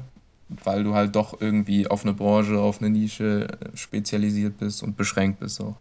[0.49, 4.97] weil du halt doch irgendwie auf eine Branche, auf eine Nische äh, spezialisiert bist und
[4.97, 5.77] beschränkt bist auch.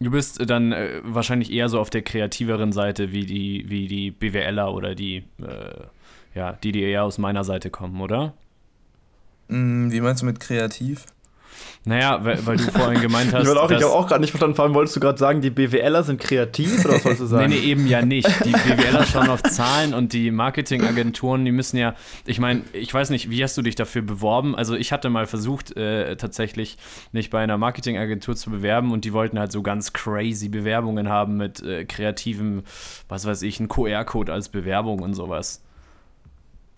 [0.00, 4.10] Du bist dann äh, wahrscheinlich eher so auf der kreativeren Seite wie die, wie die
[4.10, 5.84] BWLer oder die, äh,
[6.34, 8.32] ja, die, die eher aus meiner Seite kommen, oder?
[9.48, 11.04] Mm, wie meinst du mit kreativ?
[11.84, 13.44] Naja, weil, weil du vorhin gemeint hast.
[13.44, 16.02] ich auch, habe auch gerade nicht verstanden, vor allem wolltest du gerade sagen, die BWLer
[16.02, 17.50] sind kreativ oder was sollst du sagen?
[17.50, 18.28] nee, nee, eben ja nicht.
[18.44, 21.94] Die BWLer schauen auf Zahlen und die Marketingagenturen, die müssen ja,
[22.26, 24.54] ich meine, ich weiß nicht, wie hast du dich dafür beworben?
[24.54, 26.76] Also ich hatte mal versucht, äh, tatsächlich
[27.12, 31.36] mich bei einer Marketingagentur zu bewerben und die wollten halt so ganz crazy Bewerbungen haben
[31.36, 32.62] mit äh, kreativem,
[33.08, 35.62] was weiß ich, ein QR-Code als Bewerbung und sowas.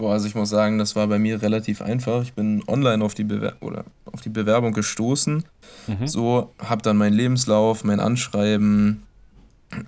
[0.03, 2.25] Boah, also ich muss sagen, das war bei mir relativ einfach.
[2.25, 5.45] Ich bin online auf die, Bewer oder auf die Bewerbung gestoßen.
[5.87, 6.07] Mhm.
[6.09, 9.05] So, habe dann meinen Lebenslauf, mein Anschreiben,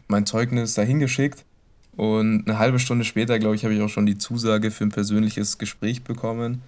[0.07, 1.45] mein Zeugnis dahin geschickt.
[1.97, 4.91] Und eine halbe Stunde später, glaube ich, habe ich auch schon die Zusage für ein
[4.91, 6.63] persönliches Gespräch bekommen.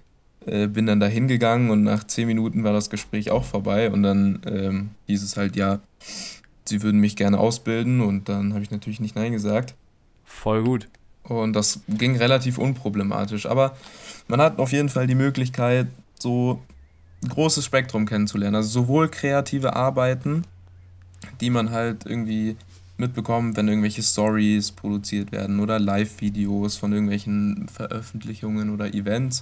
[0.45, 3.89] Äh, bin dann da hingegangen und nach zehn Minuten war das Gespräch auch vorbei.
[3.89, 5.79] Und dann ähm, hieß es halt, ja,
[6.65, 8.01] sie würden mich gerne ausbilden.
[8.01, 9.73] Und dann habe ich natürlich nicht Nein gesagt.
[10.25, 10.89] Voll gut.
[11.27, 13.45] Und das ging relativ unproblematisch.
[13.45, 13.75] Aber
[14.27, 15.87] man hat auf jeden Fall die Möglichkeit,
[16.19, 16.61] so
[17.23, 18.55] ein großes Spektrum kennenzulernen.
[18.55, 20.43] Also sowohl kreative Arbeiten,
[21.41, 22.55] die man halt irgendwie
[22.97, 29.41] mitbekommt, wenn irgendwelche Stories produziert werden oder Live-Videos von irgendwelchen Veröffentlichungen oder Events.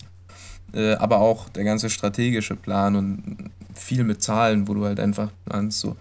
[0.73, 5.31] Äh, aber auch der ganze strategische Plan und viel mit Zahlen, wo du halt einfach
[5.47, 5.95] kannst so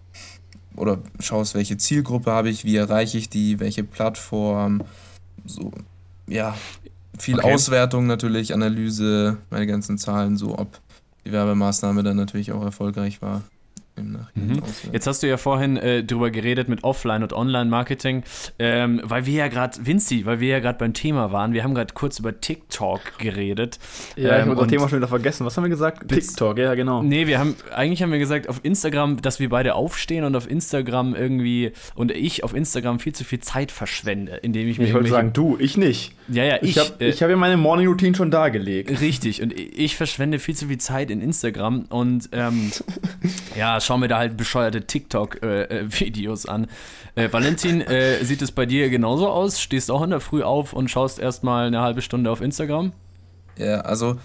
[0.76, 4.82] oder schaust, welche Zielgruppe habe ich, wie erreiche ich die, welche Plattform,
[5.44, 5.72] so,
[6.26, 6.56] ja,
[7.18, 7.52] viel okay.
[7.52, 10.80] Auswertung natürlich, Analyse, meine ganzen Zahlen, so ob
[11.24, 13.42] die Werbemaßnahme dann natürlich auch erfolgreich war
[13.96, 14.56] im Nachhinein.
[14.56, 14.92] Mhm.
[14.92, 18.24] Jetzt hast du ja vorhin äh, drüber geredet mit Offline- und Online-Marketing,
[18.58, 21.74] ähm, weil wir ja gerade, Vinci, weil wir ja gerade beim Thema waren, wir haben
[21.74, 23.78] gerade kurz über TikTok geredet.
[24.16, 25.46] Ja, ähm, ich habe das Thema schon wieder vergessen.
[25.46, 26.08] Was haben wir gesagt?
[26.08, 27.02] TikTok, ja, genau.
[27.02, 30.50] Nee, wir haben, eigentlich haben wir gesagt auf Instagram, dass wir beide aufstehen und auf
[30.50, 34.86] Instagram irgendwie, und ich auf Instagram viel zu viel Zeit verschwende, indem ich mir.
[34.86, 36.14] Ich wollte sagen, du, ich nicht.
[36.28, 36.70] Ja, ja, ich.
[36.70, 39.00] Ich habe äh, hab ja meine Morning Routine schon dargelegt.
[39.00, 42.72] Richtig, und ich verschwende viel zu viel Zeit in Instagram und ähm,
[43.56, 46.66] ja, schaue mir da halt bescheuerte TikTok-Videos äh, an.
[47.14, 49.60] Äh, Valentin, äh, sieht es bei dir genauso aus?
[49.60, 52.92] Stehst auch in der Früh auf und schaust erstmal eine halbe Stunde auf Instagram?
[53.56, 54.18] Ja, also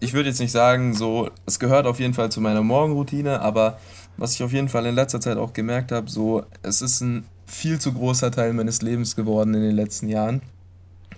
[0.00, 3.78] ich würde jetzt nicht sagen, so, es gehört auf jeden Fall zu meiner Morgenroutine, aber
[4.16, 7.24] was ich auf jeden Fall in letzter Zeit auch gemerkt habe, so, es ist ein
[7.46, 10.42] viel zu großer Teil meines Lebens geworden in den letzten Jahren.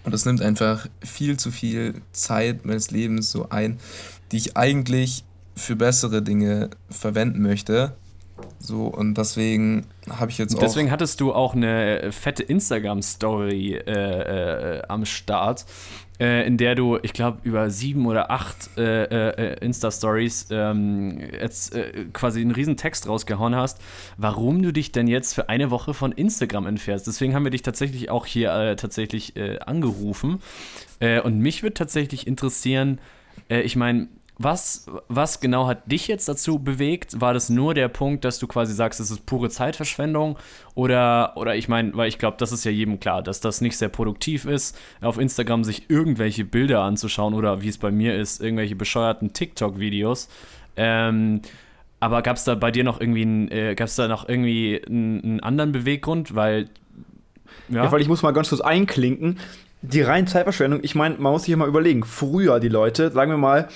[0.05, 3.79] Und das nimmt einfach viel zu viel Zeit meines Lebens so ein,
[4.33, 7.95] die ich eigentlich für bessere Dinge verwenden möchte.
[8.59, 10.61] So, und deswegen habe ich jetzt auch.
[10.61, 15.65] Deswegen hattest du auch eine fette Instagram-Story äh, äh, am Start,
[16.21, 21.75] äh, in der du, ich glaube, über sieben oder acht äh, äh, Insta-Stories ähm, jetzt
[21.75, 23.79] äh, quasi einen riesen Text rausgehauen hast,
[24.19, 27.07] warum du dich denn jetzt für eine Woche von Instagram entfährst.
[27.07, 29.35] Deswegen haben wir dich tatsächlich auch hier tatsächlich
[29.67, 30.41] angerufen.
[31.25, 33.01] und mich würde tatsächlich interessieren,
[33.49, 34.09] ich meine,
[34.43, 37.21] was, was genau hat dich jetzt dazu bewegt?
[37.21, 40.39] War das nur der Punkt, dass du quasi sagst, es ist pure Zeitverschwendung?
[40.75, 43.77] Oder, oder ich meine, weil ich glaube, das ist ja jedem klar, dass das nicht
[43.77, 48.41] sehr produktiv ist, auf Instagram sich irgendwelche Bilder anzuschauen oder wie es bei mir ist,
[48.41, 50.31] irgendwelche bescheuerten TikTok-Videos.
[50.75, 51.43] Ähm,
[52.01, 55.23] aber gab es da bei dir noch irgendwie, ein, äh, gab da noch irgendwie einen,
[55.23, 56.35] einen anderen Beweggrund?
[56.35, 56.71] Weil,
[57.69, 57.85] ja.
[57.85, 59.39] ja, weil ich muss mal ganz kurz einklinken.
[59.83, 63.31] Die reine Zeitverschwendung, ich meine, man muss sich ja mal überlegen, früher die Leute, sagen
[63.31, 63.69] wir mal,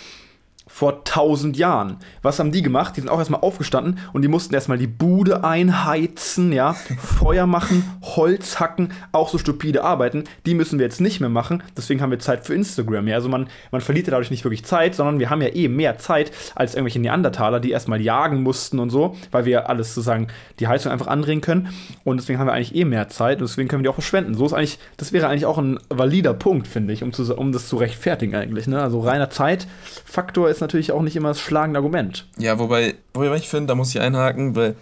[0.75, 1.99] vor tausend Jahren.
[2.23, 2.97] Was haben die gemacht?
[2.97, 7.85] Die sind auch erstmal aufgestanden und die mussten erstmal die Bude einheizen, ja, Feuer machen,
[8.03, 10.25] Holz hacken, auch so stupide Arbeiten.
[10.47, 11.63] Die müssen wir jetzt nicht mehr machen.
[11.77, 13.07] Deswegen haben wir Zeit für Instagram.
[13.07, 15.69] Ja, also man, man verliert ja dadurch nicht wirklich Zeit, sondern wir haben ja eh
[15.69, 20.27] mehr Zeit als irgendwelche Neandertaler, die erstmal jagen mussten und so, weil wir alles sozusagen
[20.59, 21.69] die Heizung einfach andrehen können.
[22.03, 24.35] Und deswegen haben wir eigentlich eh mehr Zeit und deswegen können wir die auch verschwenden.
[24.35, 27.53] So ist eigentlich, das wäre eigentlich auch ein valider Punkt, finde ich, um, zu, um
[27.53, 28.67] das zu rechtfertigen eigentlich.
[28.67, 28.83] Ne?
[28.83, 32.27] Also reiner Zeitfaktor ist natürlich auch nicht immer das schlagende Argument.
[32.39, 34.77] Ja, wobei, wobei ich finde, da muss ich einhaken, weil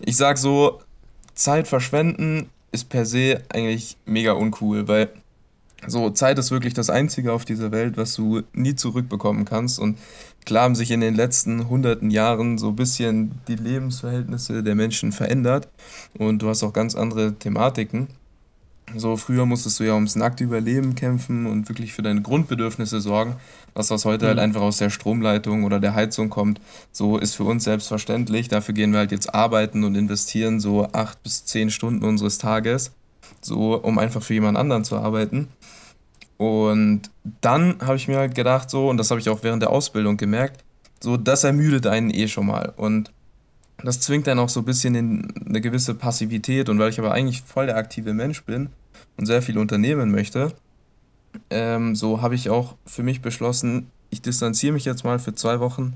[0.00, 0.80] ich sag so,
[1.34, 5.08] Zeit verschwenden ist per se eigentlich mega uncool, weil
[5.86, 9.78] so Zeit ist wirklich das Einzige auf dieser Welt, was du nie zurückbekommen kannst.
[9.78, 9.98] Und
[10.44, 15.12] klar haben sich in den letzten hunderten Jahren so ein bisschen die Lebensverhältnisse der Menschen
[15.12, 15.68] verändert
[16.18, 18.08] und du hast auch ganz andere Thematiken.
[18.96, 23.36] So früher musstest du ja ums nackte Überleben kämpfen und wirklich für deine Grundbedürfnisse sorgen,
[23.74, 24.40] was was heute halt mhm.
[24.40, 26.60] halt einfach aus der Stromleitung oder der Heizung kommt.
[26.92, 28.48] So ist für uns selbstverständlich.
[28.48, 32.92] Dafür gehen wir halt jetzt arbeiten und investieren so acht bis zehn Stunden unseres Tages,
[33.40, 35.48] so um einfach für jemand anderen zu arbeiten.
[36.36, 37.02] Und
[37.42, 40.16] dann habe ich mir halt gedacht, so, und das habe ich auch während der Ausbildung
[40.16, 40.64] gemerkt,
[41.02, 42.72] so, das ermüdet einen eh schon mal.
[42.76, 43.12] Und
[43.84, 46.68] das zwingt dann auch so ein bisschen in eine gewisse Passivität.
[46.68, 48.70] Und weil ich aber eigentlich voll der aktive Mensch bin,
[49.16, 50.52] und sehr viel unternehmen möchte,
[51.50, 55.60] ähm, so habe ich auch für mich beschlossen, ich distanziere mich jetzt mal für zwei
[55.60, 55.94] Wochen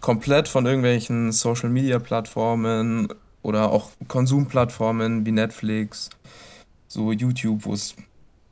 [0.00, 3.08] komplett von irgendwelchen Social-Media-Plattformen
[3.42, 6.10] oder auch Konsumplattformen wie Netflix,
[6.86, 7.96] so YouTube, wo es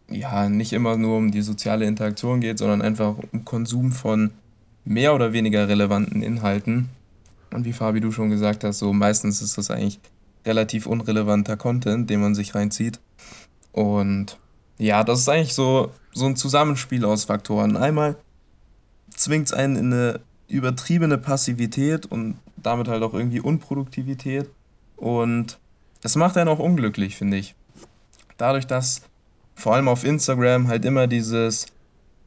[0.09, 4.31] ja nicht immer nur um die soziale Interaktion geht, sondern einfach um Konsum von
[4.85, 6.89] mehr oder weniger relevanten Inhalten.
[7.53, 10.01] Und wie Fabi du schon gesagt hast, so meistens ist das eigentlich
[10.45, 13.01] relativ unrelevanter Content, den man sich reinzieht.
[13.73, 14.39] Und
[14.79, 17.77] ja, das ist eigentlich so, so ein Zusammenspiel aus Faktoren.
[17.77, 18.17] Einmal
[19.11, 24.49] zwingt es einen in eine übertriebene Passivität und damit halt auch irgendwie Unproduktivität.
[24.97, 25.59] Und
[26.03, 27.55] es macht einen auch unglücklich, finde ich.
[28.37, 29.03] Dadurch, dass
[29.55, 31.67] vor allem auf Instagram halt immer dieses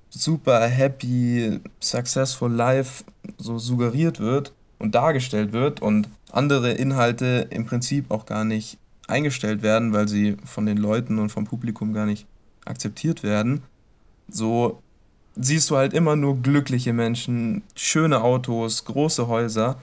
[0.09, 3.03] super happy, successful life
[3.37, 9.61] so suggeriert wird und dargestellt wird und andere Inhalte im Prinzip auch gar nicht eingestellt
[9.61, 12.25] werden, weil sie von den Leuten und vom Publikum gar nicht
[12.65, 13.63] akzeptiert werden,
[14.29, 14.81] so
[15.35, 19.77] siehst du halt immer nur glückliche Menschen, schöne Autos, große Häuser,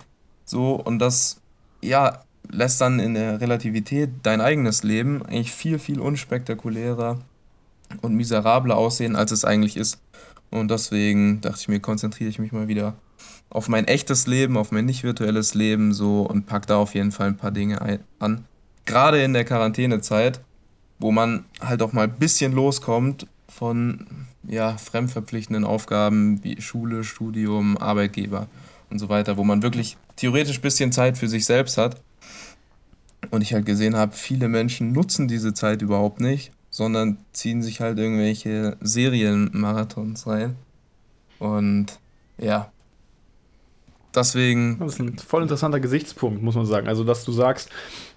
[0.44, 1.40] so und das
[1.82, 7.18] ja lässt dann in der Relativität dein eigenes Leben eigentlich viel viel unspektakulärer
[8.02, 10.00] und miserabler aussehen, als es eigentlich ist.
[10.50, 12.94] Und deswegen dachte ich mir, konzentriere ich mich mal wieder
[13.56, 17.10] auf mein echtes Leben, auf mein nicht virtuelles Leben so und pack da auf jeden
[17.10, 18.44] Fall ein paar Dinge an,
[18.84, 20.42] gerade in der Quarantänezeit,
[20.98, 24.06] wo man halt auch mal ein bisschen loskommt von
[24.46, 28.46] ja, fremdverpflichtenden Aufgaben wie Schule, Studium, Arbeitgeber
[28.90, 32.02] und so weiter, wo man wirklich theoretisch ein bisschen Zeit für sich selbst hat.
[33.30, 37.80] Und ich halt gesehen habe, viele Menschen nutzen diese Zeit überhaupt nicht, sondern ziehen sich
[37.80, 40.56] halt irgendwelche Serienmarathons rein.
[41.38, 41.98] Und
[42.36, 42.70] ja,
[44.16, 44.78] deswegen.
[44.78, 46.88] Das ist ein voll interessanter Gesichtspunkt, muss man sagen.
[46.88, 47.70] Also, dass du sagst,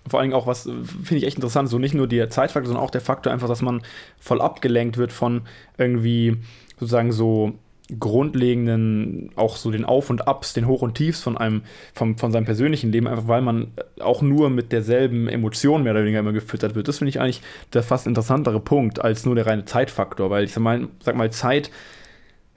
[0.08, 2.84] vor allen Dingen auch, was finde ich echt interessant, so nicht nur der Zeitfaktor, sondern
[2.84, 3.82] auch der Faktor einfach, dass man
[4.20, 5.42] voll abgelenkt wird von
[5.78, 6.38] irgendwie
[6.80, 7.54] sozusagen so
[7.98, 12.32] grundlegenden, auch so den Auf und Abs, den Hoch und Tiefs von einem, von, von
[12.32, 16.34] seinem persönlichen Leben, einfach weil man auch nur mit derselben Emotion mehr oder weniger immer
[16.34, 16.88] gefüttert wird.
[16.88, 17.42] Das finde ich eigentlich
[17.74, 21.32] der fast interessantere Punkt als nur der reine Zeitfaktor, weil ich sag mal, sag mal
[21.32, 21.72] Zeit,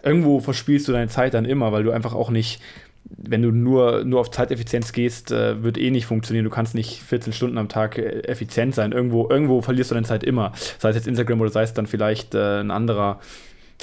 [0.02, 2.60] irgendwo verspielst du deine Zeit dann immer, weil du einfach auch nicht
[3.04, 6.44] wenn du nur, nur auf Zeiteffizienz gehst, äh, wird eh nicht funktionieren.
[6.44, 8.92] Du kannst nicht 14 Stunden am Tag äh, effizient sein.
[8.92, 10.52] Irgendwo, irgendwo verlierst du deine Zeit immer.
[10.78, 13.20] Sei es jetzt Instagram oder sei es dann vielleicht äh, ein anderer,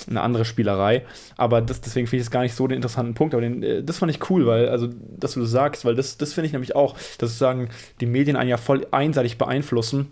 [0.10, 1.04] eine andere Spielerei.
[1.38, 3.34] Aber das, deswegen finde ich es gar nicht so den interessanten Punkt.
[3.34, 6.18] Aber den, äh, das fand ich cool, weil, also, dass du das sagst, weil das,
[6.18, 7.70] das finde ich nämlich auch, dass sozusagen
[8.02, 10.12] die Medien einen ja voll einseitig beeinflussen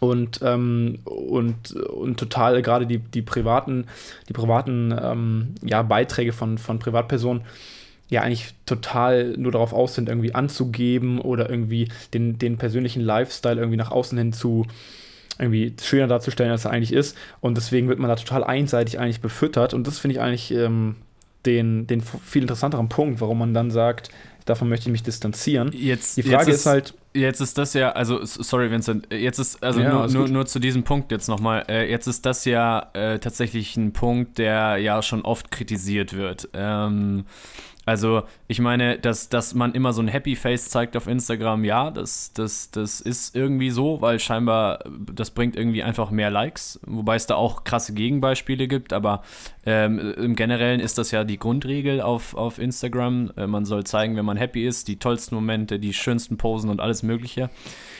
[0.00, 3.86] und, ähm, und, und total gerade die, die privaten,
[4.28, 7.42] die privaten ähm, ja, Beiträge von, von Privatpersonen
[8.08, 13.56] ja eigentlich total nur darauf aus sind, irgendwie anzugeben oder irgendwie den, den persönlichen Lifestyle
[13.56, 14.66] irgendwie nach außen hin zu
[15.38, 17.16] irgendwie schöner darzustellen, als er eigentlich ist.
[17.40, 19.72] Und deswegen wird man da total einseitig eigentlich befüttert.
[19.72, 20.96] Und das finde ich eigentlich ähm,
[21.46, 24.10] den, den viel interessanteren Punkt, warum man dann sagt,
[24.46, 25.70] davon möchte ich mich distanzieren.
[25.72, 26.94] Jetzt, Die Frage jetzt ist, ist, halt.
[27.14, 30.58] Jetzt ist das ja, also sorry, Vincent, jetzt ist, also ja, nur, nur, nur, zu
[30.58, 35.02] diesem Punkt jetzt nochmal, äh, jetzt ist das ja äh, tatsächlich ein Punkt, der ja
[35.02, 36.48] schon oft kritisiert wird.
[36.52, 37.24] Ähm,
[37.88, 41.90] also, ich meine, dass, dass man immer so ein Happy Face zeigt auf Instagram, ja,
[41.90, 47.16] das, das, das ist irgendwie so, weil scheinbar das bringt irgendwie einfach mehr Likes, wobei
[47.16, 49.22] es da auch krasse Gegenbeispiele gibt, aber
[49.70, 53.30] ähm, im Generellen ist das ja die Grundregel auf, auf Instagram.
[53.36, 56.80] Äh, man soll zeigen, wenn man happy ist, die tollsten Momente, die schönsten Posen und
[56.80, 57.50] alles Mögliche.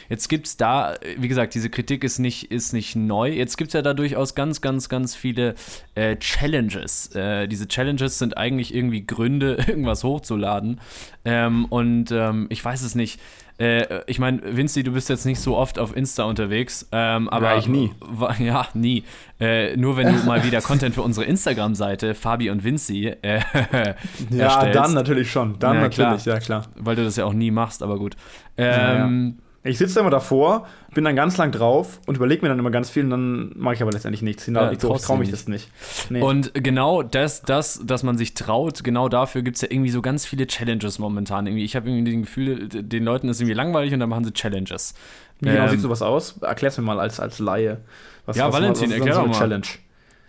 [0.09, 3.31] Jetzt gibt es da, wie gesagt, diese Kritik ist nicht, ist nicht neu.
[3.31, 5.57] Jetzt gibt es ja da durchaus ganz, ganz, ganz viele
[5.95, 7.15] äh, Challenges.
[7.15, 10.81] Äh, diese Challenges sind eigentlich irgendwie Gründe, irgendwas hochzuladen.
[11.27, 13.21] Ähm, und ähm, ich weiß es nicht.
[13.59, 17.53] Äh, ich meine, Vinci, du bist jetzt nicht so oft auf Insta unterwegs, ähm, aber.
[17.53, 17.91] Ja, ich nie.
[18.39, 19.05] Ja, nie.
[19.41, 23.41] Äh, nur wenn du mal wieder Content für unsere Instagram-Seite, Fabi und Vinci, äh,
[24.31, 25.59] Ja, dann natürlich schon.
[25.59, 26.37] Dann ja, natürlich, klar.
[26.37, 26.63] ja klar.
[26.77, 28.17] Weil du das ja auch nie machst, aber gut.
[28.57, 32.59] Ähm, ja, ich sitze immer davor, bin dann ganz lang drauf und überlege mir dann
[32.59, 34.47] immer ganz viel und dann mache ich aber letztendlich nichts.
[34.47, 35.71] Ja, ich traue mich das nicht.
[36.11, 36.23] Nee.
[36.23, 40.03] Und genau das, das, dass man sich traut, genau dafür gibt es ja irgendwie so
[40.03, 41.47] ganz viele Challenges momentan.
[41.47, 44.33] Irgendwie, ich habe irgendwie das Gefühl, den Leuten ist irgendwie langweilig und dann machen sie
[44.33, 44.95] Challenges.
[45.41, 46.39] Wie genau ähm, sieht sowas aus?
[46.41, 47.79] Erklär's mir mal als, als Laie.
[48.27, 49.39] Was, ja, was, Valentin, was erklär so mal.
[49.39, 49.67] Challenge?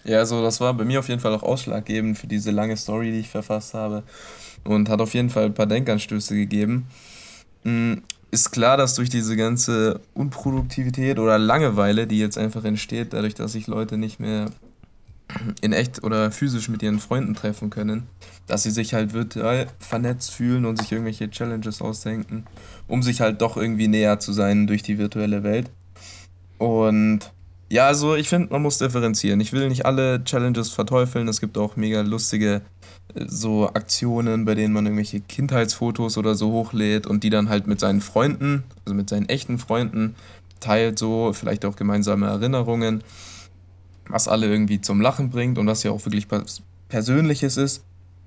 [0.04, 3.12] Ja, also das war bei mir auf jeden Fall auch ausschlaggebend für diese lange Story,
[3.12, 4.04] die ich verfasst habe.
[4.64, 6.88] Und hat auf jeden Fall ein paar Denkanstöße gegeben.
[8.32, 13.54] Ist klar, dass durch diese ganze Unproduktivität oder Langeweile, die jetzt einfach entsteht, dadurch, dass
[13.54, 14.52] sich Leute nicht mehr
[15.62, 18.08] in echt oder physisch mit ihren Freunden treffen können,
[18.48, 22.46] dass sie sich halt virtuell vernetzt fühlen und sich irgendwelche Challenges ausdenken,
[22.88, 25.70] um sich halt doch irgendwie näher zu sein durch die virtuelle Welt.
[26.58, 27.32] Und
[27.70, 29.40] ja, also ich finde, man muss differenzieren.
[29.40, 31.28] Ich will nicht alle Challenges verteufeln.
[31.28, 32.62] Es gibt auch mega lustige
[33.16, 37.80] so Aktionen, bei denen man irgendwelche Kindheitsfotos oder so hochlädt und die dann halt mit
[37.80, 40.16] seinen Freunden, also mit seinen echten Freunden
[40.60, 43.04] teilt, so vielleicht auch gemeinsame Erinnerungen,
[44.08, 47.84] was alle irgendwie zum Lachen bringt und was ja auch wirklich was Persönliches ist.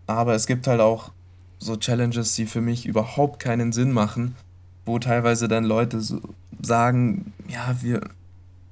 [0.06, 1.12] Aber es gibt halt auch
[1.58, 4.34] so Challenges, die für mich überhaupt keinen Sinn machen,
[4.84, 6.20] wo teilweise dann Leute so
[6.60, 8.00] sagen, ja, wir,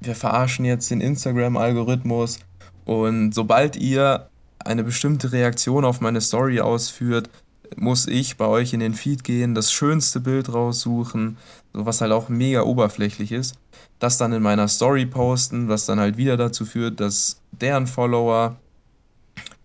[0.01, 2.41] wir verarschen jetzt den Instagram-Algorithmus
[2.85, 7.31] und sobald ihr eine bestimmte Reaktion auf meine Story ausführt,
[7.77, 11.37] muss ich bei euch in den Feed gehen, das schönste Bild raussuchen,
[11.73, 13.55] was halt auch mega oberflächlich ist,
[14.01, 18.57] das dann in meiner Story posten, was dann halt wieder dazu führt, dass deren Follower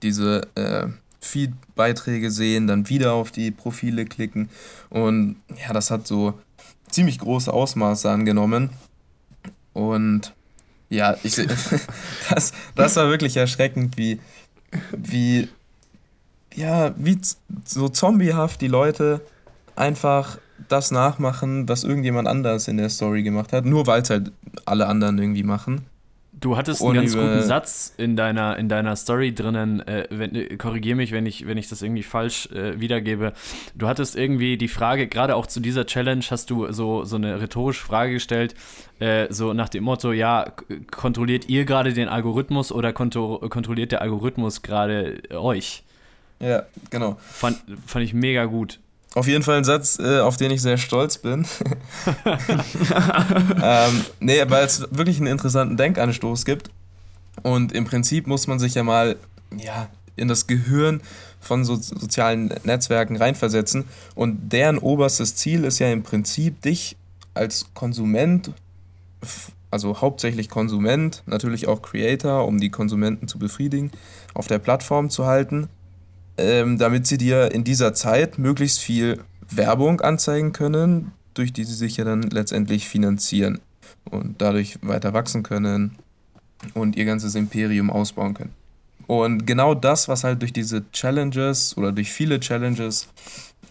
[0.03, 0.87] diese äh,
[1.19, 4.49] Feed-Beiträge sehen, dann wieder auf die Profile klicken
[4.89, 6.35] und ja, das hat so
[6.89, 8.69] ziemlich große Ausmaße angenommen
[9.75, 10.33] und
[10.89, 11.35] ja, ich,
[12.29, 14.19] das, das war wirklich erschreckend, wie,
[14.95, 15.49] wie,
[16.53, 17.19] ja, wie
[17.65, 19.21] so zombiehaft die Leute
[19.75, 20.37] einfach
[20.69, 24.31] das nachmachen, was irgendjemand anders in der Story gemacht hat, nur weil es halt
[24.63, 25.85] alle anderen irgendwie machen.
[26.45, 30.95] Du hattest einen ganz guten Satz in deiner, in deiner Story drinnen, äh, wenn, korrigier
[30.95, 33.33] mich, wenn ich, wenn ich das irgendwie falsch äh, wiedergebe.
[33.73, 37.41] Du hattest irgendwie die Frage, gerade auch zu dieser Challenge, hast du so, so eine
[37.41, 38.53] rhetorische Frage gestellt,
[38.99, 40.53] äh, so nach dem Motto, ja,
[40.91, 45.81] kontrolliert ihr gerade den Algorithmus oder kontrolliert der Algorithmus gerade euch?
[46.39, 47.17] Ja, genau.
[47.21, 48.77] Fand, fand ich mega gut.
[49.15, 51.47] Auf jeden Fall ein Satz, äh, auf den ich sehr stolz bin.
[53.63, 56.69] ähm, nee, weil es wirklich einen interessanten Denkanstoß gibt.
[57.41, 59.15] Und im Prinzip muss man sich ja mal
[59.55, 60.99] ja, in das Gehirn
[61.39, 63.85] von so sozialen Netzwerken reinversetzen.
[64.15, 66.97] Und deren oberstes Ziel ist ja im Prinzip, dich
[67.33, 68.51] als Konsument,
[69.71, 73.91] also hauptsächlich Konsument, natürlich auch Creator, um die Konsumenten zu befriedigen,
[74.33, 75.69] auf der Plattform zu halten
[76.37, 79.19] ähm, damit sie dir in dieser Zeit möglichst viel
[79.49, 83.59] Werbung anzeigen können, durch die sie sich ja dann letztendlich finanzieren
[84.09, 85.97] und dadurch weiter wachsen können
[86.73, 88.53] und ihr ganzes Imperium ausbauen können.
[89.07, 93.07] Und genau das, was halt durch diese Challenges oder durch viele Challenges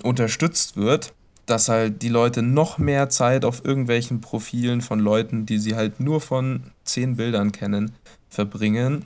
[0.03, 1.13] unterstützt wird,
[1.47, 6.01] dass halt die Leute noch mehr Zeit auf irgendwelchen Profilen von Leuten, die sie halt
[6.01, 7.93] nur von zehn Bildern kennen,
[8.29, 9.05] verbringen.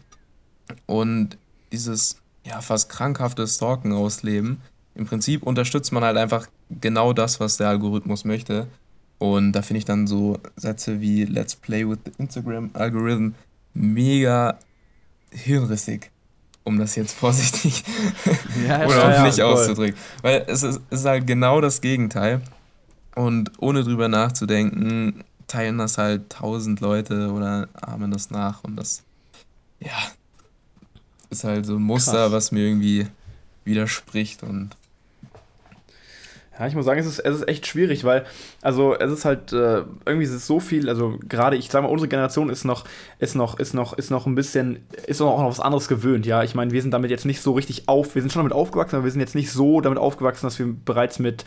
[0.87, 1.39] Und
[1.73, 2.17] dieses
[2.49, 4.61] ja, fast krankhaftes Stalken ausleben.
[4.95, 8.67] Im Prinzip unterstützt man halt einfach genau das, was der Algorithmus möchte.
[9.19, 13.35] Und da finde ich dann so Sätze wie Let's play with the Instagram Algorithm
[13.75, 14.59] mega
[15.31, 16.11] hirnrissig,
[16.65, 17.85] um das jetzt vorsichtig
[18.67, 19.99] ja, oder auch nicht auszudrücken.
[20.23, 22.41] Weil es ist, es ist halt genau das Gegenteil.
[23.15, 28.63] Und ohne drüber nachzudenken, teilen das halt tausend Leute oder ahmen das nach.
[28.63, 29.03] Und das,
[29.81, 29.97] ja,
[31.31, 32.33] ist halt so ein Muster, Krass.
[32.33, 33.07] was mir irgendwie
[33.65, 34.71] widerspricht und
[36.59, 38.27] ja, ich muss sagen, es ist, es ist echt schwierig, weil,
[38.63, 41.89] also es ist halt, äh, irgendwie ist es so viel, also gerade, ich sag mal,
[41.89, 42.85] unsere Generation ist noch,
[43.21, 46.43] ist noch, ist noch, ist noch ein bisschen, ist auch noch was anderes gewöhnt, ja.
[46.43, 48.97] Ich meine, wir sind damit jetzt nicht so richtig auf, wir sind schon damit aufgewachsen,
[48.97, 51.45] aber wir sind jetzt nicht so damit aufgewachsen, dass wir bereits mit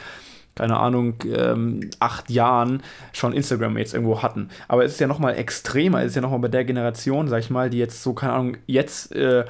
[0.56, 2.84] keine Ahnung, ähm, acht Jahren
[3.14, 4.50] schon Instagram jetzt irgendwo hatten.
[4.68, 7.50] Aber es ist ja nochmal extremer, es ist ja nochmal bei der Generation, sag ich
[7.50, 9.46] mal, die jetzt so, keine Ahnung, jetzt äh,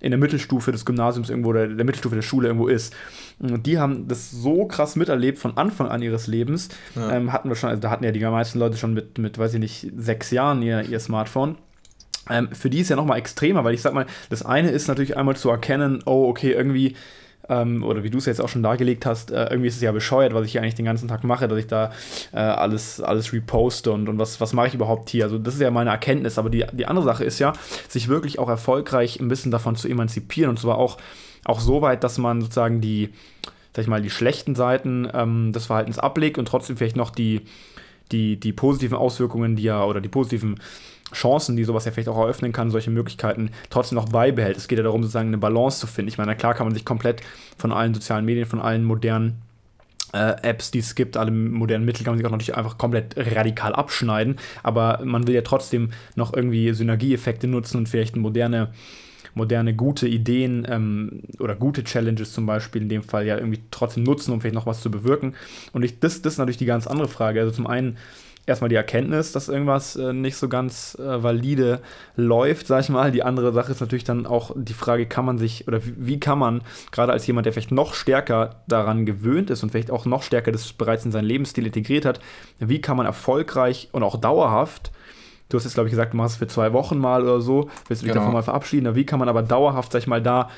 [0.00, 2.94] in der Mittelstufe des Gymnasiums irgendwo oder der Mittelstufe der Schule irgendwo ist.
[3.38, 6.68] Und die haben das so krass miterlebt von Anfang an ihres Lebens.
[6.94, 7.12] Ja.
[7.12, 9.54] Ähm, hatten wir schon, also da hatten ja die meisten Leute schon mit, mit weiß
[9.54, 11.56] ich nicht, sechs Jahren ihr, ihr Smartphone.
[12.28, 15.16] Ähm, für die ist ja nochmal extremer, weil ich sag mal, das eine ist natürlich
[15.16, 16.96] einmal zu erkennen, oh, okay, irgendwie
[17.48, 19.92] ähm, oder wie du es jetzt auch schon dargelegt hast, äh, irgendwie ist es ja
[19.92, 21.92] bescheuert, was ich hier eigentlich den ganzen Tag mache, dass ich da
[22.32, 25.24] äh, alles, alles reposte und, und was, was mache ich überhaupt hier?
[25.24, 27.52] Also das ist ja meine Erkenntnis, aber die, die andere Sache ist ja,
[27.88, 30.98] sich wirklich auch erfolgreich ein bisschen davon zu emanzipieren und zwar auch,
[31.44, 33.10] auch so weit, dass man sozusagen die,
[33.74, 37.42] sag ich mal, die schlechten Seiten ähm, des Verhaltens ablegt und trotzdem vielleicht noch die,
[38.12, 40.60] die, die positiven Auswirkungen, die ja, oder die positiven
[41.12, 44.56] Chancen, die sowas ja vielleicht auch eröffnen kann, solche Möglichkeiten trotzdem noch beibehält.
[44.56, 46.08] Es geht ja darum, sozusagen eine Balance zu finden.
[46.08, 47.22] Ich meine, klar kann man sich komplett
[47.56, 49.42] von allen sozialen Medien, von allen modernen
[50.12, 53.14] äh, Apps, die es gibt, alle modernen Mittel kann man sich auch natürlich einfach komplett
[53.16, 58.72] radikal abschneiden, aber man will ja trotzdem noch irgendwie Synergieeffekte nutzen und vielleicht moderne
[59.36, 64.02] moderne, gute Ideen ähm, oder gute Challenges zum Beispiel in dem Fall ja irgendwie trotzdem
[64.02, 65.34] nutzen, um vielleicht noch was zu bewirken.
[65.72, 67.40] Und ich, das, das ist natürlich die ganz andere Frage.
[67.40, 67.98] Also zum einen
[68.46, 71.80] erstmal die Erkenntnis, dass irgendwas äh, nicht so ganz äh, valide
[72.16, 73.12] läuft, sag ich mal.
[73.12, 76.20] Die andere Sache ist natürlich dann auch die Frage, kann man sich oder wie, wie,
[76.20, 80.06] kann man, gerade als jemand, der vielleicht noch stärker daran gewöhnt ist und vielleicht auch
[80.06, 82.20] noch stärker das bereits in seinen Lebensstil integriert hat,
[82.58, 84.92] wie kann man erfolgreich und auch dauerhaft
[85.48, 87.70] Du hast jetzt, glaube ich, gesagt, du machst es für zwei Wochen mal oder so,
[87.88, 88.20] willst du dich genau.
[88.20, 88.94] davon mal verabschieden.
[88.94, 90.50] Wie kann man aber dauerhaft, sag ich mal, da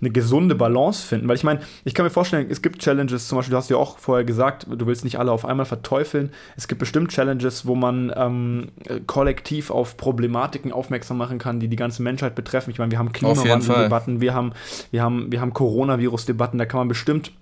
[0.00, 1.26] eine gesunde Balance finden?
[1.28, 3.76] Weil ich meine, ich kann mir vorstellen, es gibt Challenges, zum Beispiel, du hast ja
[3.76, 6.30] auch vorher gesagt, du willst nicht alle auf einmal verteufeln.
[6.56, 8.68] Es gibt bestimmt Challenges, wo man ähm,
[9.08, 12.70] kollektiv auf Problematiken aufmerksam machen kann, die die ganze Menschheit betreffen.
[12.70, 14.52] Ich meine, wir haben Klimawandeldebatten, wir haben,
[14.92, 17.32] wir haben, wir haben Coronavirus-Debatten, da kann man bestimmt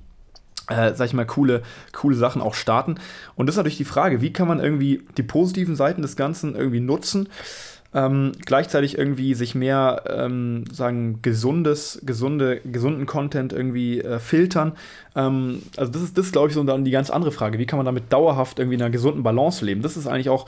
[0.69, 1.62] äh, sag ich mal, coole,
[1.93, 2.97] coole Sachen auch starten.
[3.35, 6.55] Und das ist natürlich die Frage, wie kann man irgendwie die positiven Seiten des Ganzen
[6.55, 7.29] irgendwie nutzen,
[7.95, 14.73] ähm, gleichzeitig irgendwie sich mehr, ähm, sagen, gesundes, gesunde, gesunden Content irgendwie äh, filtern.
[15.14, 17.59] Ähm, also das ist, das glaube ich, so dann die ganz andere Frage.
[17.59, 19.83] Wie kann man damit dauerhaft irgendwie in einer gesunden Balance leben?
[19.83, 20.47] Das ist eigentlich auch,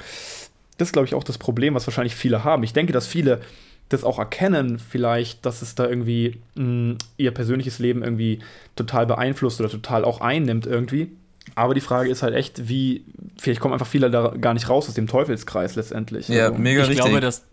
[0.76, 2.64] das glaube ich, auch das Problem, was wahrscheinlich viele haben.
[2.64, 3.40] Ich denke, dass viele
[3.88, 8.40] das auch erkennen, vielleicht, dass es da irgendwie mh, mm, ihr persönliches Leben irgendwie
[8.76, 11.10] total beeinflusst oder total auch einnimmt irgendwie.
[11.54, 13.04] Aber die Frage ist halt echt, wie,
[13.38, 16.28] vielleicht kommen einfach viele da gar nicht raus aus dem Teufelskreis letztendlich.
[16.28, 17.04] Ja, also, mega ich richtig.
[17.04, 17.44] Glaube, dass,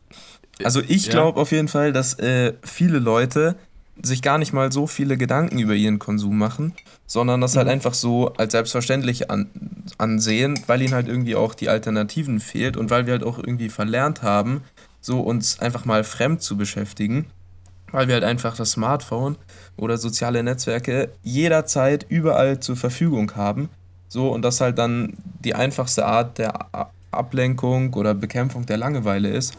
[0.63, 1.11] also ich ja.
[1.11, 3.55] glaube auf jeden Fall, dass äh, viele Leute
[4.03, 6.73] sich gar nicht mal so viele Gedanken über ihren Konsum machen,
[7.07, 7.69] sondern das halt mhm.
[7.69, 9.49] halt einfach so als selbstverständlich an,
[9.97, 13.69] ansehen, weil ihnen halt irgendwie auch die Alternativen fehlt und weil wir halt auch irgendwie
[13.69, 14.63] verlernt haben,
[15.05, 17.27] so uns einfach mal fremd zu beschäftigen,
[17.91, 19.37] weil wir halt einfach das Smartphone
[19.77, 23.69] oder soziale Netzwerke jederzeit überall zur Verfügung haben.
[24.07, 26.53] So und das halt dann die einfachste Art der
[27.11, 29.53] Ablenkung oder Bekämpfung der Langeweile ist.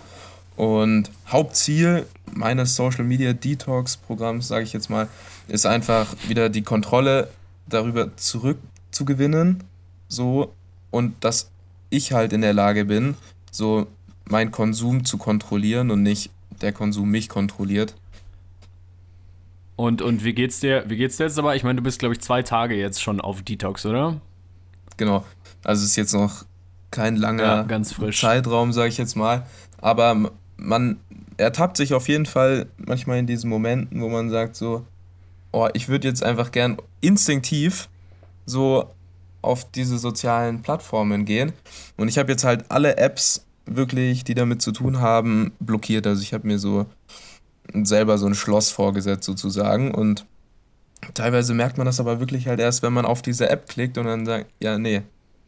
[0.56, 5.06] Und Hauptziel meines Social Media Detox Programms, sage ich jetzt mal,
[5.46, 7.28] ist einfach wieder die Kontrolle
[7.68, 9.62] darüber zurückzugewinnen,
[10.08, 10.52] so
[10.90, 11.50] und dass
[11.90, 13.14] ich halt in der Lage bin,
[13.52, 13.86] so
[14.28, 17.94] meinen Konsum zu kontrollieren und nicht der Konsum mich kontrolliert.
[19.76, 20.84] Und, und wie geht's dir?
[20.88, 21.54] Wie geht's dir jetzt aber?
[21.54, 24.20] Ich meine, du bist, glaube ich, zwei Tage jetzt schon auf Detox, oder?
[24.96, 25.24] Genau.
[25.64, 26.44] Also es ist jetzt noch
[26.90, 29.46] kein langer ja, Zeitraum, sage ich jetzt mal.
[29.78, 30.98] Aber man
[31.36, 34.86] ertappt sich auf jeden Fall manchmal in diesen Momenten, wo man sagt so,
[35.52, 37.88] oh, ich würde jetzt einfach gern instinktiv
[38.46, 38.90] so
[39.42, 41.52] auf diese sozialen Plattformen gehen.
[41.96, 46.06] Und ich habe jetzt halt alle Apps wirklich, die damit zu tun haben, blockiert.
[46.06, 46.86] Also ich habe mir so
[47.72, 50.24] selber so ein Schloss vorgesetzt sozusagen und
[51.14, 54.06] teilweise merkt man das aber wirklich halt erst, wenn man auf diese App klickt und
[54.06, 55.02] dann sagt, ja, nee.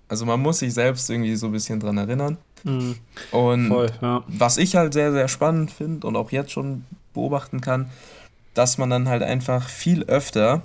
[0.08, 2.38] Also man muss sich selbst irgendwie so ein bisschen dran erinnern.
[2.64, 2.96] Mhm.
[3.30, 4.24] Und Voll, ja.
[4.26, 7.90] was ich halt sehr, sehr spannend finde und auch jetzt schon beobachten kann,
[8.54, 10.62] dass man dann halt einfach viel öfter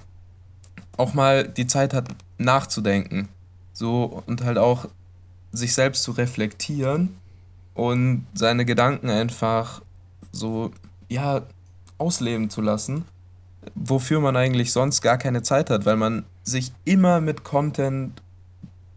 [0.97, 3.27] auch mal die Zeit hat, nachzudenken.
[3.73, 4.87] So und halt auch
[5.51, 7.17] sich selbst zu reflektieren
[7.73, 9.81] und seine Gedanken einfach
[10.31, 10.71] so,
[11.09, 11.43] ja,
[11.97, 13.05] ausleben zu lassen,
[13.75, 18.21] wofür man eigentlich sonst gar keine Zeit hat, weil man sich immer mit Content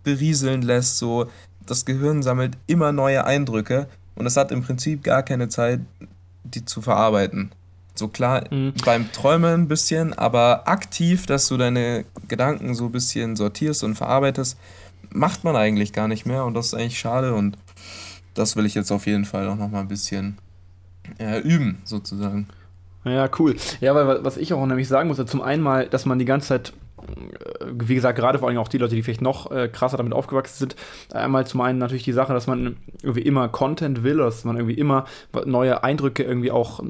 [0.03, 1.29] berieseln lässt, so
[1.67, 5.81] das Gehirn sammelt immer neue Eindrücke und es hat im Prinzip gar keine Zeit,
[6.45, 7.51] die zu verarbeiten.
[7.95, 8.75] So klar, mhm.
[8.85, 13.95] beim Träumen ein bisschen, aber aktiv, dass du deine Gedanken so ein bisschen sortierst und
[13.95, 14.59] verarbeitest,
[15.11, 17.57] macht man eigentlich gar nicht mehr und das ist eigentlich schade und
[18.37, 20.39] das will ich jetzt auf jeden Fall auch noch mal ein bisschen
[21.19, 22.49] äh, üben, sozusagen.
[23.05, 23.57] Ja, cool.
[23.81, 26.49] Ja, weil was ich auch nämlich sagen muss, zum einen mal, dass man die ganze
[26.49, 26.73] Zeit
[27.03, 30.13] äh, wie gesagt, gerade vor allem auch die Leute, die vielleicht noch äh, krasser damit
[30.13, 30.77] aufgewachsen sind,
[31.13, 34.75] einmal zum einen natürlich die Sache, dass man irgendwie immer Content will, dass man irgendwie
[34.75, 35.05] immer
[35.45, 36.83] neue Eindrücke irgendwie auch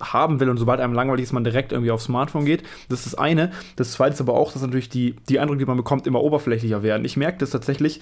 [0.00, 2.64] haben will und sobald einem langweilig ist, man direkt irgendwie aufs Smartphone geht.
[2.88, 3.52] Das ist das eine.
[3.76, 6.82] Das zweite ist aber auch, dass natürlich die, die Eindrücke, die man bekommt, immer oberflächlicher
[6.82, 7.04] werden.
[7.04, 8.00] Ich merke das tatsächlich,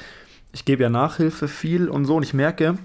[0.52, 2.76] ich gebe ja Nachhilfe viel und so und ich merke,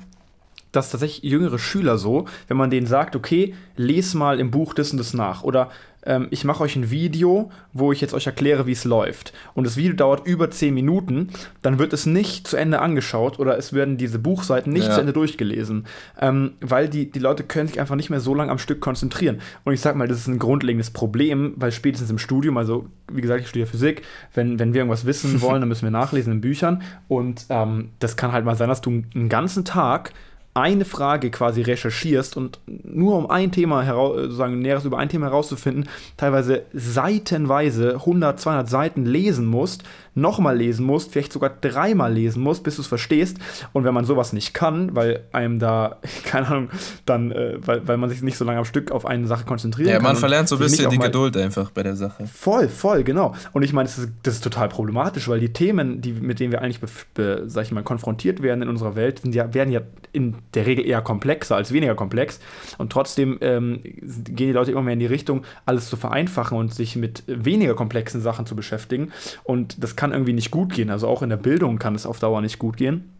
[0.77, 4.91] dass tatsächlich jüngere Schüler so, wenn man denen sagt, okay, les mal im Buch das
[4.91, 5.69] und das nach oder
[6.07, 9.33] ähm, ich mache euch ein Video, wo ich jetzt euch erkläre, wie es läuft.
[9.53, 11.29] Und das Video dauert über 10 Minuten,
[11.61, 14.93] dann wird es nicht zu Ende angeschaut oder es werden diese Buchseiten nicht ja.
[14.93, 15.85] zu Ende durchgelesen.
[16.19, 19.39] Ähm, weil die, die Leute können sich einfach nicht mehr so lange am Stück konzentrieren.
[19.65, 23.21] Und ich sag mal, das ist ein grundlegendes Problem, weil spätestens im Studium, also wie
[23.21, 24.03] gesagt, ich studiere Physik,
[24.33, 26.81] wenn, wenn wir irgendwas wissen wollen, dann müssen wir nachlesen in Büchern.
[27.07, 30.13] Und ähm, das kann halt mal sein, dass du einen ganzen Tag
[30.57, 35.27] eine Frage quasi recherchierst und nur um ein Thema heraus, sozusagen Näheres über ein Thema
[35.27, 39.83] herauszufinden, teilweise seitenweise 100, 200 Seiten lesen musst,
[40.17, 43.37] nochmal lesen musst, vielleicht sogar dreimal lesen musst, bis du es verstehst.
[43.71, 46.69] Und wenn man sowas nicht kann, weil einem da, keine Ahnung,
[47.05, 49.89] dann, äh, weil, weil man sich nicht so lange am Stück auf eine Sache konzentrieren
[49.89, 50.03] ja, kann.
[50.03, 52.27] Ja, man verlernt so ein bisschen die Geduld einfach bei der Sache.
[52.27, 53.35] Voll, voll, genau.
[53.53, 56.51] Und ich meine, das ist, das ist total problematisch, weil die Themen, die, mit denen
[56.51, 56.79] wir eigentlich,
[57.13, 60.65] be, sag ich mal, konfrontiert werden in unserer Welt, sind ja, werden ja in der
[60.65, 62.39] Regel eher komplexer als weniger komplex.
[62.77, 66.73] Und trotzdem ähm, gehen die Leute immer mehr in die Richtung, alles zu vereinfachen und
[66.73, 69.11] sich mit weniger komplexen Sachen zu beschäftigen.
[69.43, 70.89] Und das kann kann irgendwie nicht gut gehen.
[70.89, 73.11] Also auch in der Bildung kann es auf Dauer nicht gut gehen.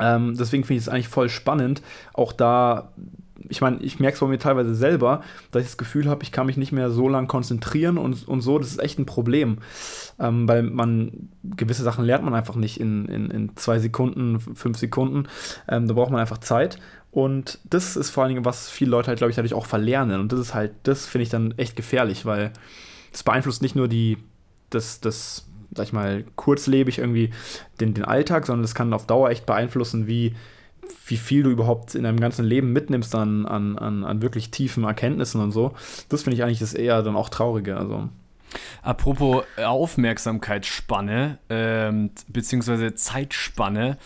[0.00, 1.82] Ähm, deswegen finde ich es eigentlich voll spannend,
[2.14, 2.92] auch da
[3.48, 6.32] ich meine, ich merke es bei mir teilweise selber, dass ich das Gefühl habe, ich
[6.32, 9.58] kann mich nicht mehr so lange konzentrieren und, und so, das ist echt ein Problem.
[10.20, 14.78] Ähm, weil man, gewisse Sachen lernt man einfach nicht in, in, in zwei Sekunden, fünf
[14.78, 15.26] Sekunden.
[15.68, 16.78] Ähm, da braucht man einfach Zeit.
[17.10, 20.20] Und das ist vor allen Dingen, was viele Leute halt, glaube ich, dadurch auch verlernen.
[20.20, 22.52] Und das ist halt, das finde ich dann echt gefährlich, weil
[23.12, 24.16] es beeinflusst nicht nur die,
[24.70, 25.46] das, das
[25.76, 27.30] sag ich mal, kurzlebig irgendwie
[27.80, 30.34] den, den Alltag, sondern das kann auf Dauer echt beeinflussen, wie,
[31.06, 34.84] wie viel du überhaupt in deinem ganzen Leben mitnimmst an, an, an, an wirklich tiefen
[34.84, 35.74] Erkenntnissen und so.
[36.08, 37.76] Das finde ich eigentlich das eher dann auch Traurige.
[37.76, 38.08] Also.
[38.82, 43.98] Apropos Aufmerksamkeitsspanne, ähm, beziehungsweise Zeitspanne.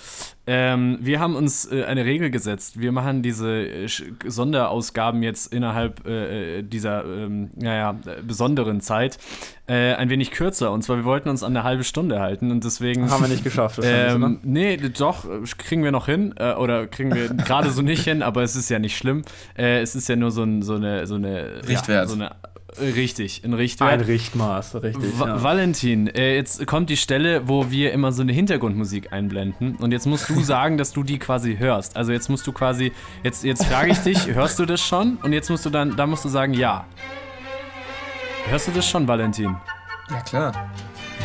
[0.50, 2.80] Ähm, wir haben uns äh, eine Regel gesetzt.
[2.80, 3.86] Wir machen diese äh,
[4.24, 7.96] Sonderausgaben jetzt innerhalb äh, äh dieser, ähm, naja,
[8.26, 9.18] besonderen Zeit
[9.66, 10.72] äh, ein wenig kürzer.
[10.72, 13.10] Und zwar, wir wollten uns an eine halbe Stunde halten und deswegen.
[13.10, 13.80] Haben wir nicht geschafft.
[13.82, 15.26] Ähm, nee, doch,
[15.58, 16.34] kriegen wir noch hin.
[16.38, 19.24] Äh, oder kriegen wir gerade so nicht hin, aber es ist ja nicht schlimm.
[19.54, 21.06] es ist ja nur so, ein, so eine.
[21.06, 21.88] So eine Richtwert.
[21.88, 22.30] Ja, so eine
[22.80, 23.92] Richtig, ein Richtwert.
[23.92, 25.18] Ein Richtmaß, richtig.
[25.18, 25.42] Va ja.
[25.42, 29.76] Valentin, äh, jetzt kommt die Stelle, wo wir immer so eine Hintergrundmusik einblenden.
[29.76, 31.96] Und jetzt musst du sagen, dass du die quasi hörst.
[31.96, 35.18] Also jetzt musst du quasi, jetzt, jetzt frage ich dich, hörst du das schon?
[35.22, 36.86] Und jetzt musst du dann, da musst du sagen, ja.
[38.46, 39.56] Hörst du das schon, Valentin?
[40.10, 40.70] Ja, klar.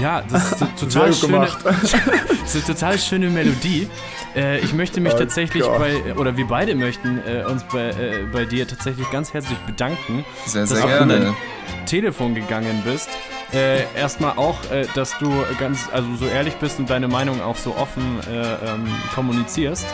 [0.03, 3.87] Ja, das ist eine total schöne, das ist eine total schöne Melodie.
[4.35, 5.79] Äh, ich möchte mich oh tatsächlich Gott.
[5.79, 10.25] bei, oder wir beide möchten äh, uns bei, äh, bei dir tatsächlich ganz herzlich bedanken,
[10.45, 11.19] sehr, sehr dass gerne.
[11.19, 13.07] du dein Telefon gegangen bist.
[13.53, 17.55] Äh, erstmal auch, äh, dass du ganz, also so ehrlich bist und deine Meinung auch
[17.55, 18.85] so offen äh, ähm,
[19.15, 19.85] kommunizierst.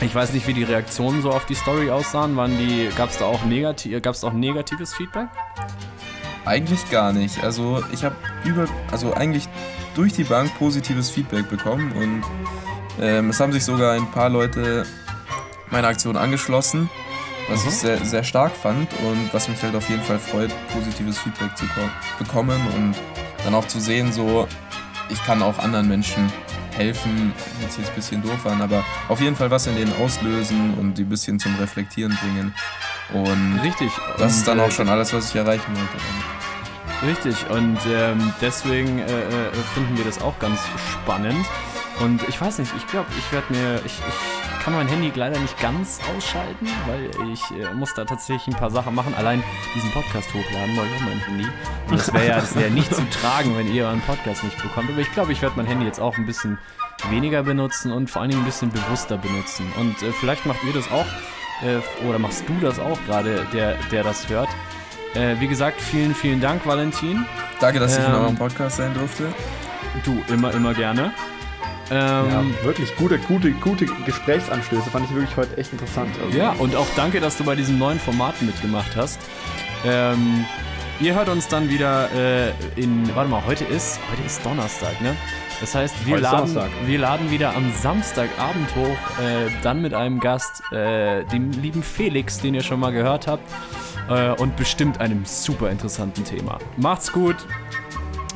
[0.00, 2.36] Ich weiß nicht, wie die Reaktionen so auf die Story aussahen.
[2.36, 5.28] Waren die, gab es da auch negativ, gab's auch negatives Feedback?
[6.44, 7.42] Eigentlich gar nicht.
[7.42, 9.48] Also ich habe über, also eigentlich
[9.94, 12.22] durch die Bank positives Feedback bekommen und
[13.00, 14.84] ähm, es haben sich sogar ein paar Leute
[15.70, 16.90] meiner Aktion angeschlossen,
[17.48, 17.68] was mhm.
[17.68, 21.56] ich sehr, sehr stark fand und was mich halt auf jeden Fall freut, positives Feedback
[21.56, 21.64] zu
[22.18, 22.94] bekommen und
[23.44, 24.46] dann auch zu sehen, so
[25.08, 26.32] ich kann auch anderen Menschen
[26.76, 30.74] helfen, jetzt jetzt ein bisschen doof an, aber auf jeden Fall was in denen auslösen
[30.74, 32.54] und die ein bisschen zum Reflektieren bringen.
[33.12, 33.90] Und Richtig.
[34.18, 36.04] Das und, ist dann auch äh, schon alles, was ich erreichen wollte.
[37.06, 40.60] Richtig, und ähm, deswegen äh, äh, finden wir das auch ganz
[40.90, 41.44] spannend.
[42.00, 45.38] Und ich weiß nicht, ich glaube, ich werde mir, ich, ich kann mein Handy leider
[45.38, 49.14] nicht ganz ausschalten, weil ich äh, muss da tatsächlich ein paar Sachen machen.
[49.14, 49.42] Allein
[49.74, 51.46] diesen Podcast hochladen, brauche ich auch mein Handy.
[51.88, 54.90] Und das wäre ja, das wär nicht zu tragen, wenn ihr euren Podcast nicht bekommt.
[54.90, 56.58] Aber ich glaube, ich werde mein Handy jetzt auch ein bisschen
[57.10, 59.70] weniger benutzen und vor allen Dingen ein bisschen bewusster benutzen.
[59.78, 61.06] Und äh, vielleicht macht ihr das auch,
[61.62, 64.48] äh, oder machst du das auch gerade, der, der das hört.
[65.14, 67.24] Äh, wie gesagt, vielen, vielen Dank, Valentin.
[67.60, 69.32] Danke, dass ähm, ich in eurem Podcast sein durfte.
[70.04, 71.12] Du, immer, immer gerne.
[71.90, 76.10] Ähm, ja, wirklich gute, gute, gute Gesprächsanstöße fand ich wirklich heute echt interessant.
[76.24, 76.36] Also.
[76.36, 79.18] Ja, und auch danke, dass du bei diesen neuen Formaten mitgemacht hast.
[79.84, 80.46] Ähm,
[81.00, 85.14] ihr hört uns dann wieder äh, in, warte mal, heute ist, heute ist Donnerstag, ne?
[85.60, 90.62] Das heißt, wir, laden, wir laden wieder am Samstagabend hoch, äh, dann mit einem Gast,
[90.72, 93.48] äh, dem lieben Felix, den ihr schon mal gehört habt,
[94.08, 96.58] äh, und bestimmt einem super interessanten Thema.
[96.76, 97.36] Macht's gut.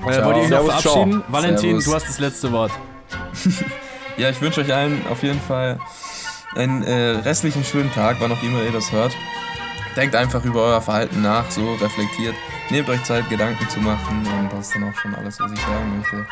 [0.07, 1.11] Äh, wollt ihr euch noch verabschieden?
[1.11, 1.25] Ciao.
[1.29, 1.85] Valentin, Servus.
[1.85, 2.71] du hast das letzte Wort.
[4.17, 5.79] ja, ich wünsche euch allen auf jeden Fall
[6.55, 9.13] einen äh, restlichen schönen Tag, wann auch immer ihr das hört.
[9.97, 12.35] Denkt einfach über euer Verhalten nach, so reflektiert.
[12.71, 15.61] Nehmt euch Zeit, Gedanken zu machen und das ist dann auch schon alles, was ich
[15.61, 16.27] sagen möchte.